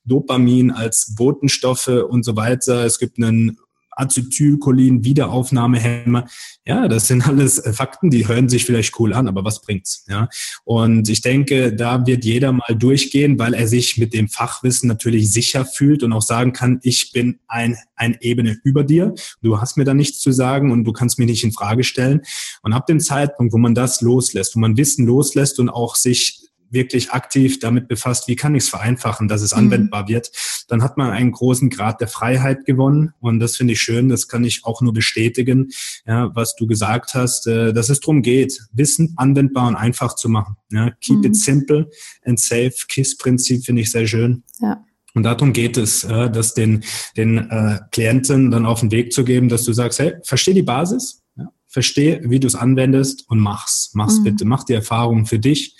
[0.04, 2.84] Dopamin als Botenstoffe und so weiter.
[2.84, 3.58] Es gibt einen
[3.96, 6.26] Acetylcholin, Wiederaufnahmehemmer.
[6.66, 10.04] Ja, das sind alles äh, Fakten, die hören sich vielleicht cool an, aber was bringt's?
[10.08, 10.28] Ja,
[10.64, 15.32] und ich denke, da wird jeder mal durchgehen, weil er sich mit dem Fachwissen natürlich
[15.32, 19.14] sicher fühlt und auch sagen kann, ich bin ein, ein Ebene über dir.
[19.42, 22.22] Du hast mir da nichts zu sagen und du kannst mich nicht in Frage stellen.
[22.62, 26.43] Und ab dem Zeitpunkt, wo man das loslässt, wo man Wissen loslässt und auch sich
[26.74, 29.60] wirklich aktiv damit befasst, wie kann ich es vereinfachen, dass es mhm.
[29.60, 30.30] anwendbar wird,
[30.68, 33.14] dann hat man einen großen Grad der Freiheit gewonnen.
[33.20, 35.70] Und das finde ich schön, das kann ich auch nur bestätigen,
[36.06, 40.28] ja, was du gesagt hast, äh, dass es darum geht, Wissen anwendbar und einfach zu
[40.28, 40.56] machen.
[40.70, 41.24] Ja, keep mhm.
[41.24, 41.90] it simple
[42.24, 42.74] and safe.
[42.88, 44.42] KISS-Prinzip finde ich sehr schön.
[44.60, 44.84] Ja.
[45.14, 46.84] Und darum geht es, äh, das den,
[47.16, 50.62] den äh, Klienten dann auf den Weg zu geben, dass du sagst, hey, versteh die
[50.62, 53.92] Basis, ja, versteh, wie du es anwendest und mach's.
[53.94, 54.24] Mach's mhm.
[54.24, 55.76] bitte, mach die Erfahrung für dich.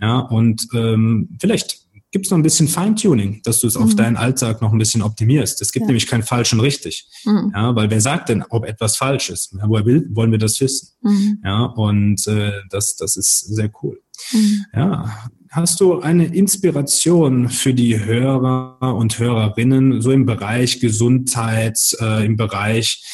[0.00, 3.84] Ja, und ähm, vielleicht gibt es noch ein bisschen Feintuning, dass du es mhm.
[3.84, 5.60] auf deinen Alltag noch ein bisschen optimierst.
[5.60, 5.86] Es gibt ja.
[5.88, 7.06] nämlich kein falsch und richtig.
[7.24, 7.52] Mhm.
[7.54, 9.52] Ja, weil wer sagt denn, ob etwas falsch ist?
[9.52, 10.88] Ja, woher will, wollen wir das wissen?
[11.02, 11.42] Mhm.
[11.44, 14.00] Ja, und äh, das, das ist sehr cool.
[14.32, 14.64] Mhm.
[14.74, 22.24] Ja, hast du eine Inspiration für die Hörer und Hörerinnen so im Bereich Gesundheit, äh,
[22.24, 23.04] im Bereich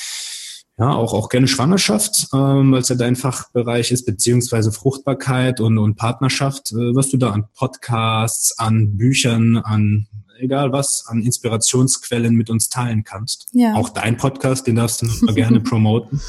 [0.76, 5.78] ja, auch, auch gerne Schwangerschaft, ähm, weil es ja dein Fachbereich ist, beziehungsweise Fruchtbarkeit und,
[5.78, 10.08] und Partnerschaft, äh, was du da an Podcasts, an Büchern, an
[10.40, 13.46] egal was, an Inspirationsquellen mit uns teilen kannst.
[13.52, 13.74] Ja.
[13.74, 16.20] Auch dein Podcast, den darfst du gerne promoten.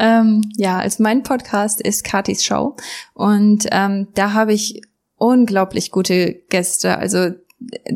[0.00, 2.76] Ähm, ja, also mein Podcast ist Katis Show
[3.12, 4.82] und ähm, da habe ich
[5.16, 6.98] unglaublich gute Gäste.
[6.98, 7.30] Also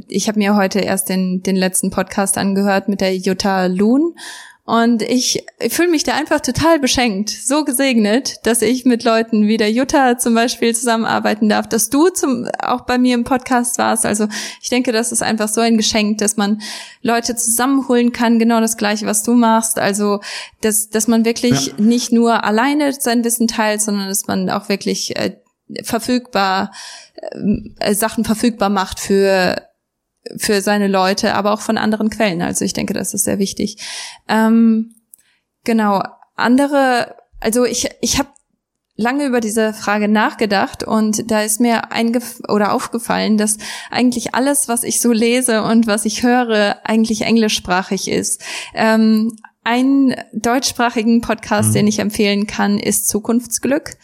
[0.07, 4.15] ich habe mir heute erst den, den letzten Podcast angehört mit der Jutta Loon
[4.69, 9.57] und ich, fühle mich da einfach total beschenkt, so gesegnet, dass ich mit Leuten wie
[9.57, 14.05] der Jutta zum Beispiel zusammenarbeiten darf, dass du zum, auch bei mir im Podcast warst.
[14.05, 14.29] Also
[14.61, 16.61] ich denke, das ist einfach so ein Geschenk, dass man
[17.01, 19.79] Leute zusammenholen kann, genau das Gleiche, was du machst.
[19.79, 20.21] Also,
[20.61, 21.73] dass, dass man wirklich ja.
[21.79, 25.39] nicht nur alleine sein Wissen teilt, sondern dass man auch wirklich äh,
[25.83, 26.73] verfügbar,
[27.79, 29.68] äh, Sachen verfügbar macht für
[30.37, 32.43] für seine Leute, aber auch von anderen Quellen.
[32.43, 33.79] Also ich denke, das ist sehr wichtig.
[34.29, 34.95] Ähm,
[35.65, 36.03] genau,
[36.37, 38.29] andere, also ich, ich habe
[38.97, 43.57] lange über diese Frage nachgedacht und da ist mir eingef oder aufgefallen, dass
[43.91, 48.43] eigentlich alles, was ich so lese und was ich höre, eigentlich englischsprachig ist.
[48.75, 51.75] Ähm, einen deutschsprachigen Podcast, mhm.
[51.75, 53.97] den ich empfehlen kann, ist Zukunftsglück.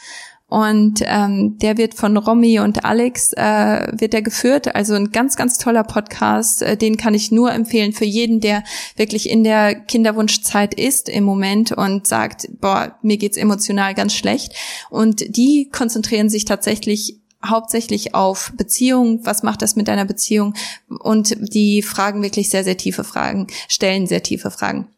[0.46, 4.74] Und ähm, der wird von Romy und Alex äh, wird der geführt.
[4.74, 6.62] Also ein ganz, ganz toller Podcast.
[6.62, 8.62] Äh, den kann ich nur empfehlen für jeden, der
[8.96, 14.52] wirklich in der Kinderwunschzeit ist im Moment und sagt, boah, mir geht's emotional ganz schlecht.
[14.90, 20.54] Und die konzentrieren sich tatsächlich hauptsächlich auf Beziehung, was macht das mit deiner Beziehung?
[20.88, 24.88] Und die fragen wirklich sehr, sehr tiefe Fragen, stellen sehr tiefe Fragen.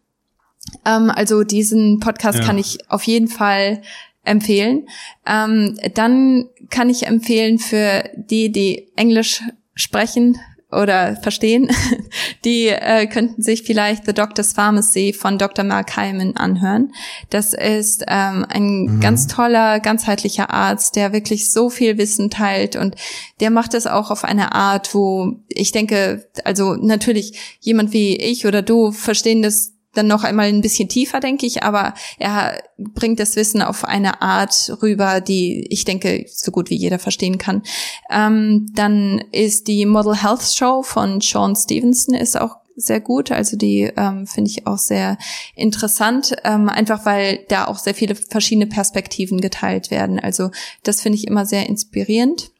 [0.85, 2.45] Ähm, also diesen Podcast ja.
[2.45, 3.83] kann ich auf jeden Fall
[4.27, 4.87] empfehlen.
[5.27, 9.43] Ähm, dann kann ich empfehlen für die, die Englisch
[9.74, 10.39] sprechen
[10.72, 11.70] oder verstehen,
[12.45, 15.64] die äh, könnten sich vielleicht The Doctor's Pharmacy von Dr.
[15.64, 16.93] Mark Hyman anhören.
[17.31, 19.01] Das ist ähm, ein mhm.
[19.01, 22.97] ganz toller, ganzheitlicher Arzt, der wirklich so viel Wissen teilt und
[23.41, 28.47] der macht es auch auf eine Art, wo ich denke, also natürlich jemand wie ich
[28.47, 33.21] oder du verstehen das dann noch einmal ein bisschen tiefer, denke ich, aber er bringt
[33.21, 37.63] das Wissen auf eine Art rüber, die ich denke, so gut wie jeder verstehen kann.
[38.11, 43.31] Ähm, dann ist die Model Health Show von Sean Stevenson ist auch sehr gut.
[43.31, 45.19] Also die ähm, finde ich auch sehr
[45.55, 50.21] interessant, ähm, einfach weil da auch sehr viele verschiedene Perspektiven geteilt werden.
[50.21, 50.51] Also
[50.83, 52.51] das finde ich immer sehr inspirierend.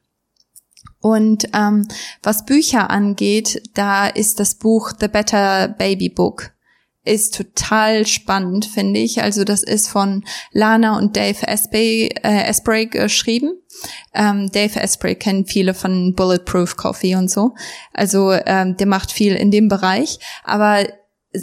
[1.01, 1.87] Und ähm,
[2.22, 6.55] was Bücher angeht, da ist das Buch The Better Baby Book
[7.07, 9.22] ist total spannend, finde ich.
[9.22, 13.52] Also das ist von Lana und Dave Asprey, äh, Asprey geschrieben.
[14.14, 17.54] Ähm, Dave Asprey kennen viele von Bulletproof Coffee und so.
[17.92, 20.18] Also ähm, der macht viel in dem Bereich.
[20.44, 20.86] Aber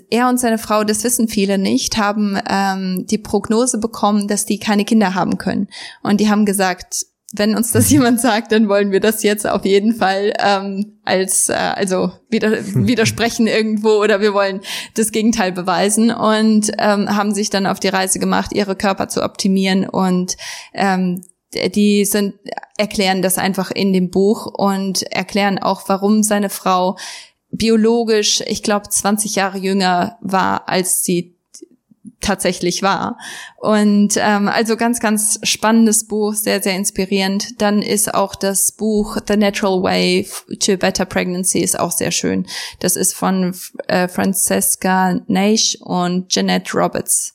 [0.09, 4.59] er und seine Frau, das wissen viele nicht, haben ähm, die Prognose bekommen, dass die
[4.59, 5.67] keine Kinder haben können.
[6.01, 7.05] Und die haben gesagt,
[7.35, 11.49] wenn uns das jemand sagt, dann wollen wir das jetzt auf jeden Fall ähm, als
[11.49, 14.61] äh, also wieder, widersprechen irgendwo oder wir wollen
[14.93, 19.23] das Gegenteil beweisen und ähm, haben sich dann auf die Reise gemacht, ihre Körper zu
[19.23, 20.37] optimieren und
[20.73, 21.21] ähm,
[21.53, 22.35] die sind
[22.77, 26.97] erklären das einfach in dem Buch und erklären auch, warum seine Frau
[27.51, 31.35] biologisch, ich glaube, 20 Jahre jünger war, als sie
[32.21, 33.17] tatsächlich war.
[33.57, 37.61] Und ähm, also ganz, ganz spannendes Buch, sehr, sehr inspirierend.
[37.61, 40.27] Dann ist auch das Buch The Natural Way
[40.59, 42.45] to Better Pregnancy ist auch sehr schön.
[42.79, 43.55] Das ist von
[43.87, 47.33] äh, Francesca Naish und Jeanette Roberts.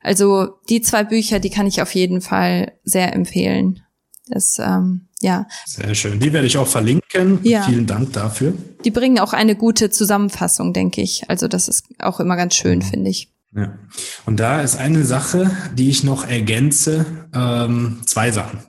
[0.00, 3.82] Also die zwei Bücher, die kann ich auf jeden Fall sehr empfehlen.
[4.28, 5.46] Das, ähm, ja.
[5.66, 6.20] Sehr schön.
[6.20, 7.40] Die werde ich auch verlinken.
[7.42, 7.62] Ja.
[7.62, 8.54] Vielen Dank dafür.
[8.84, 11.28] Die bringen auch eine gute Zusammenfassung, denke ich.
[11.28, 12.82] Also das ist auch immer ganz schön, mhm.
[12.82, 13.32] finde ich.
[13.54, 13.78] Ja.
[14.26, 18.60] Und da ist eine Sache, die ich noch ergänze, ähm, zwei Sachen.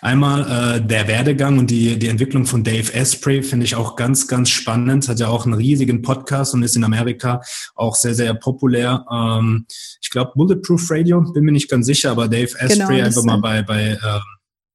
[0.00, 4.28] Einmal äh, der Werdegang und die, die Entwicklung von Dave Asprey finde ich auch ganz,
[4.28, 5.08] ganz spannend.
[5.08, 7.40] Hat ja auch einen riesigen Podcast und ist in Amerika
[7.74, 9.04] auch sehr, sehr populär.
[9.10, 9.66] Ähm,
[10.00, 13.24] ich glaube Bulletproof Radio, bin mir nicht ganz sicher, aber Dave genau, Asprey genau, einfach
[13.24, 14.20] mal bei, bei äh,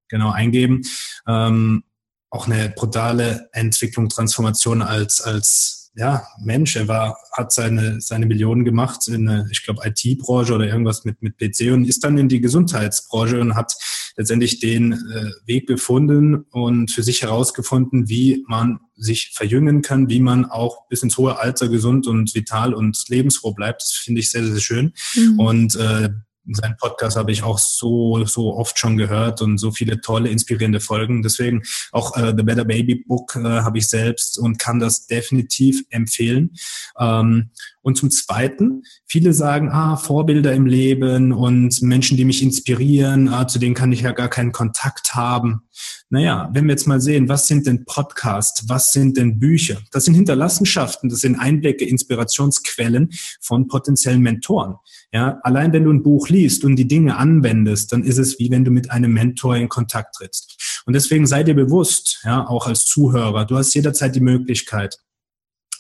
[0.10, 0.82] genau eingeben.
[1.28, 1.84] Ähm,
[2.30, 8.64] auch eine brutale Entwicklung, Transformation als, als ja, Mensch, er war, hat seine, seine Millionen
[8.64, 12.30] gemacht in, eine, ich glaube, IT-Branche oder irgendwas mit, mit PC und ist dann in
[12.30, 13.74] die Gesundheitsbranche und hat
[14.16, 20.22] letztendlich den äh, Weg gefunden und für sich herausgefunden, wie man sich verjüngen kann, wie
[20.22, 23.82] man auch bis ins hohe Alter gesund und vital und lebensfroh bleibt.
[23.82, 24.94] Das finde ich sehr, sehr schön.
[25.16, 25.40] Mhm.
[25.40, 26.10] Und äh,
[26.50, 30.80] seinen Podcast habe ich auch so, so oft schon gehört und so viele tolle, inspirierende
[30.80, 31.22] Folgen.
[31.22, 35.84] Deswegen auch äh, The Better Baby Book äh, habe ich selbst und kann das definitiv
[35.90, 36.56] empfehlen.
[37.00, 37.52] Ähm,
[37.82, 43.48] und zum Zweiten, viele sagen, ah, Vorbilder im Leben und Menschen, die mich inspirieren, ah,
[43.48, 45.62] zu denen kann ich ja gar keinen Kontakt haben.
[46.10, 49.78] Naja, wenn wir jetzt mal sehen, was sind denn Podcasts, was sind denn Bücher?
[49.92, 53.10] Das sind Hinterlassenschaften, das sind Einblicke, Inspirationsquellen
[53.42, 54.76] von potenziellen Mentoren.
[55.12, 58.52] Ja, allein wenn du ein Buch liest und die Dinge anwendest, dann ist es wie
[58.52, 60.84] wenn du mit einem Mentor in Kontakt trittst.
[60.86, 65.00] Und deswegen sei dir bewusst, ja, auch als Zuhörer, du hast jederzeit die Möglichkeit,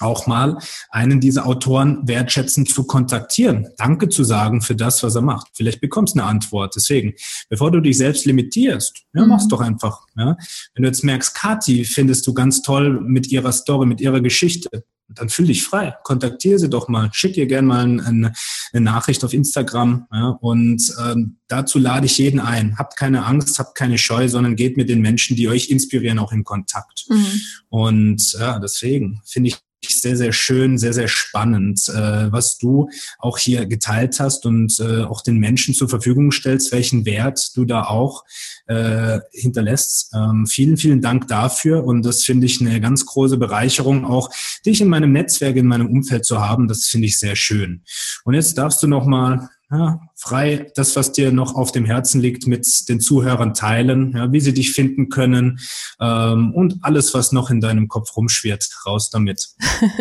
[0.01, 0.57] auch mal
[0.89, 5.47] einen dieser Autoren wertschätzend zu kontaktieren, Danke zu sagen für das, was er macht.
[5.53, 6.75] Vielleicht bekommst du eine Antwort.
[6.75, 7.13] Deswegen,
[7.49, 9.49] bevor du dich selbst limitierst, ja, mach's mhm.
[9.49, 10.05] doch einfach.
[10.17, 10.37] Ja.
[10.73, 14.83] Wenn du jetzt merkst, Kati findest du ganz toll mit ihrer Story, mit ihrer Geschichte,
[15.15, 15.95] dann fühl dich frei.
[16.03, 17.09] Kontaktiere sie doch mal.
[17.13, 18.33] Schick ihr gerne mal eine,
[18.73, 20.07] eine, Nachricht auf Instagram.
[20.11, 22.77] Ja, und ähm, dazu lade ich jeden ein.
[22.77, 26.31] Habt keine Angst, habt keine Scheu, sondern geht mit den Menschen, die euch inspirieren, auch
[26.31, 27.05] in Kontakt.
[27.09, 27.41] Mhm.
[27.69, 29.57] Und ja, deswegen finde ich
[29.89, 35.03] sehr, sehr schön, sehr, sehr spannend, äh, was du auch hier geteilt hast und äh,
[35.03, 38.23] auch den Menschen zur Verfügung stellst, welchen Wert du da auch
[38.67, 40.11] äh, hinterlässt.
[40.13, 44.29] Ähm, vielen, vielen Dank dafür und das finde ich eine ganz große Bereicherung, auch
[44.65, 46.67] dich in meinem Netzwerk, in meinem Umfeld zu haben.
[46.67, 47.83] Das finde ich sehr schön.
[48.23, 52.19] Und jetzt darfst du noch mal ja, frei das, was dir noch auf dem Herzen
[52.19, 55.59] liegt, mit den Zuhörern teilen, ja, wie sie dich finden können
[56.01, 59.47] ähm, und alles, was noch in deinem Kopf rumschwirrt, raus damit.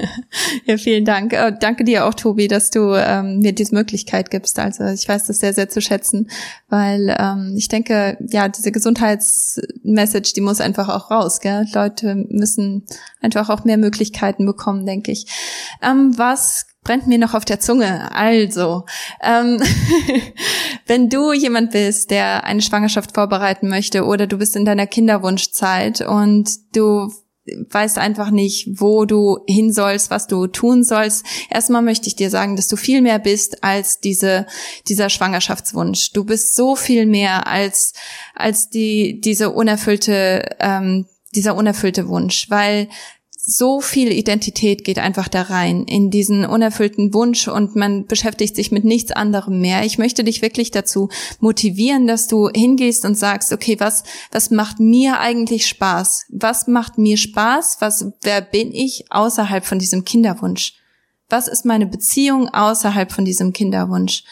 [0.67, 1.33] ja, vielen Dank.
[1.33, 4.59] Äh, danke dir auch, Tobi, dass du ähm, mir diese Möglichkeit gibst.
[4.59, 6.29] Also ich weiß das sehr, sehr zu schätzen,
[6.69, 11.41] weil ähm, ich denke, ja, diese Gesundheitsmessage, die muss einfach auch raus.
[11.41, 11.67] Gell?
[11.73, 12.87] Leute müssen
[13.21, 15.27] einfach auch mehr Möglichkeiten bekommen, denke ich.
[15.81, 18.11] Ähm, was brennt mir noch auf der Zunge.
[18.15, 18.85] Also,
[19.23, 19.63] ähm,
[20.87, 26.01] wenn du jemand bist, der eine Schwangerschaft vorbereiten möchte oder du bist in deiner Kinderwunschzeit
[26.01, 27.11] und du
[27.71, 31.25] weißt einfach nicht, wo du hin sollst, was du tun sollst.
[31.51, 34.47] Erstmal möchte ich dir sagen, dass du viel mehr bist als diese,
[34.89, 36.13] dieser Schwangerschaftswunsch.
[36.13, 37.95] Du bist so viel mehr als,
[38.35, 42.89] als die, diese unerfüllte, ähm, dieser unerfüllte Wunsch, weil
[43.43, 48.71] so viel Identität geht einfach da rein in diesen unerfüllten Wunsch und man beschäftigt sich
[48.71, 49.85] mit nichts anderem mehr.
[49.85, 51.09] Ich möchte dich wirklich dazu
[51.41, 56.27] motivieren, dass du hingehst und sagst, okay, was, was macht mir eigentlich Spaß?
[56.29, 57.79] Was macht mir Spaß?
[57.81, 60.75] Was, wer bin ich außerhalb von diesem Kinderwunsch?
[61.29, 64.25] Was ist meine Beziehung außerhalb von diesem Kinderwunsch?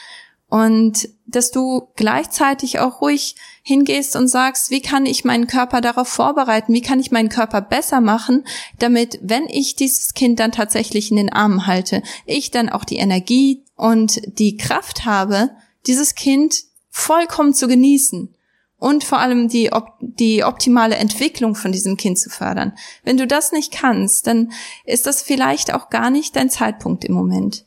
[0.48, 3.36] Und dass du gleichzeitig auch ruhig
[3.68, 6.72] hingehst und sagst, wie kann ich meinen Körper darauf vorbereiten?
[6.72, 8.44] Wie kann ich meinen Körper besser machen,
[8.78, 12.96] damit, wenn ich dieses Kind dann tatsächlich in den Armen halte, ich dann auch die
[12.96, 15.50] Energie und die Kraft habe,
[15.86, 18.34] dieses Kind vollkommen zu genießen
[18.78, 22.72] und vor allem die, die optimale Entwicklung von diesem Kind zu fördern.
[23.04, 24.50] Wenn du das nicht kannst, dann
[24.86, 27.66] ist das vielleicht auch gar nicht dein Zeitpunkt im Moment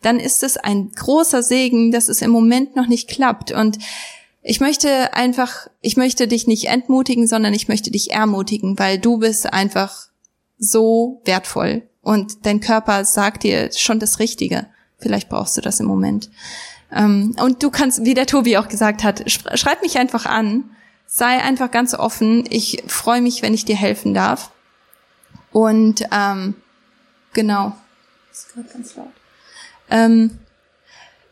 [0.00, 3.50] dann ist es ein großer Segen, dass es im Moment noch nicht klappt.
[3.50, 3.78] Und
[4.42, 9.18] ich möchte einfach, ich möchte dich nicht entmutigen, sondern ich möchte dich ermutigen, weil du
[9.18, 10.08] bist einfach
[10.58, 14.66] so wertvoll und dein Körper sagt dir schon das Richtige.
[14.98, 16.30] Vielleicht brauchst du das im Moment.
[16.90, 20.70] Ähm, und du kannst, wie der Tobi auch gesagt hat, schreib mich einfach an,
[21.06, 22.44] sei einfach ganz offen.
[22.48, 24.50] Ich freue mich, wenn ich dir helfen darf.
[25.52, 26.54] Und ähm,
[27.32, 27.76] genau.
[28.28, 29.12] Das ist gerade ganz laut.
[29.90, 30.38] Ähm,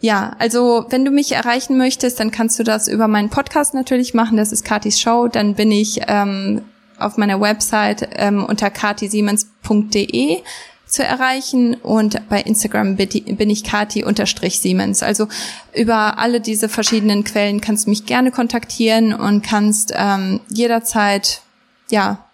[0.06, 4.14] ja, also wenn du mich erreichen möchtest, dann kannst du das über meinen Podcast natürlich
[4.14, 4.36] machen.
[4.36, 5.26] Das ist Katis Show.
[5.26, 6.62] Dann bin ich ähm,
[6.96, 10.42] auf meiner Website ähm, unter katisiemens.de
[10.86, 15.02] zu erreichen und bei Instagram bin ich kati-siemens.
[15.02, 15.26] Also
[15.74, 21.42] über alle diese verschiedenen Quellen kannst du mich gerne kontaktieren und kannst ähm, jederzeit
[21.90, 22.24] ja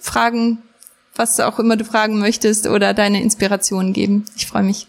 [0.00, 0.58] fragen,
[1.14, 4.24] was auch immer du fragen möchtest oder deine Inspirationen geben.
[4.34, 4.88] Ich freue mich.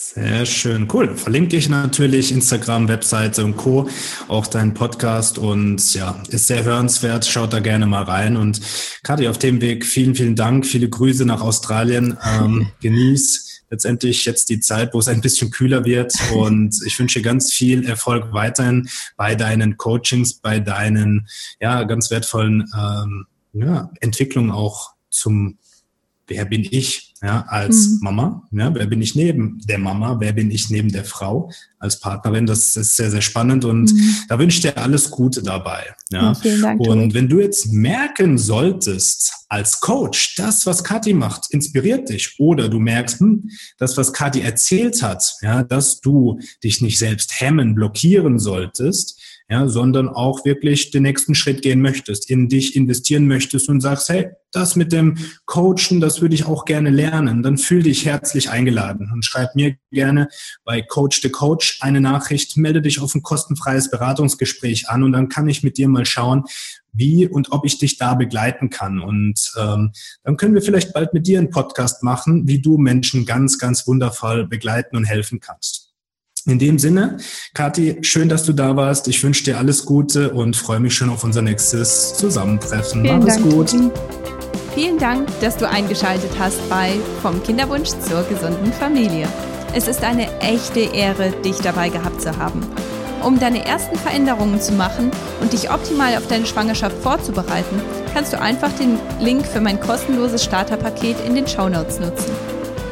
[0.00, 1.16] Sehr schön, cool.
[1.16, 3.88] Verlinke ich natürlich Instagram, Webseite und Co.
[4.28, 7.26] Auch deinen Podcast und ja, ist sehr hörenswert.
[7.26, 8.36] Schaut da gerne mal rein.
[8.36, 8.60] Und
[9.02, 10.66] Kati, auf dem Weg vielen, vielen Dank.
[10.66, 12.16] Viele Grüße nach Australien.
[12.24, 16.14] Ähm, genieß letztendlich jetzt die Zeit, wo es ein bisschen kühler wird.
[16.32, 21.26] Und ich wünsche ganz viel Erfolg weiterhin bei deinen Coachings, bei deinen
[21.60, 25.58] ja ganz wertvollen ähm, ja, Entwicklungen auch zum
[26.28, 27.98] wer bin ich ja, als mhm.
[28.02, 28.48] Mama?
[28.52, 30.18] Ja, wer bin ich neben der Mama?
[30.20, 32.46] Wer bin ich neben der Frau als Partnerin?
[32.46, 34.14] Das ist sehr, sehr spannend und mhm.
[34.28, 35.94] da wünsche ich dir alles Gute dabei.
[36.10, 36.34] Ja.
[36.34, 36.80] vielen Dank.
[36.80, 42.68] Und wenn du jetzt merken solltest als Coach, das, was Kathi macht, inspiriert dich oder
[42.68, 47.74] du merkst, hm, das, was Kathi erzählt hat, ja, dass du dich nicht selbst hemmen,
[47.74, 49.20] blockieren solltest,
[49.50, 54.10] ja, sondern auch wirklich den nächsten Schritt gehen möchtest, in dich investieren möchtest und sagst,
[54.10, 58.50] hey, das mit dem Coachen, das würde ich auch gerne lernen, dann fühl dich herzlich
[58.50, 60.28] eingeladen und schreib mir gerne
[60.64, 65.30] bei Coach the Coach eine Nachricht, melde dich auf ein kostenfreies Beratungsgespräch an und dann
[65.30, 66.44] kann ich mit dir mal schauen,
[66.92, 69.00] wie und ob ich dich da begleiten kann.
[69.00, 69.92] Und ähm,
[70.24, 73.86] dann können wir vielleicht bald mit dir einen Podcast machen, wie du Menschen ganz, ganz
[73.86, 75.87] wundervoll begleiten und helfen kannst.
[76.48, 77.18] In dem Sinne,
[77.52, 79.06] Kathi, schön, dass du da warst.
[79.06, 83.02] Ich wünsche dir alles Gute und freue mich schon auf unser nächstes Zusammentreffen.
[83.02, 83.74] Vielen Mach es gut.
[84.74, 89.28] Vielen Dank, dass du eingeschaltet hast bei Vom Kinderwunsch zur gesunden Familie.
[89.74, 92.66] Es ist eine echte Ehre, dich dabei gehabt zu haben.
[93.22, 95.10] Um deine ersten Veränderungen zu machen
[95.42, 97.78] und dich optimal auf deine Schwangerschaft vorzubereiten,
[98.14, 102.57] kannst du einfach den Link für mein kostenloses Starterpaket in den Show Notes nutzen.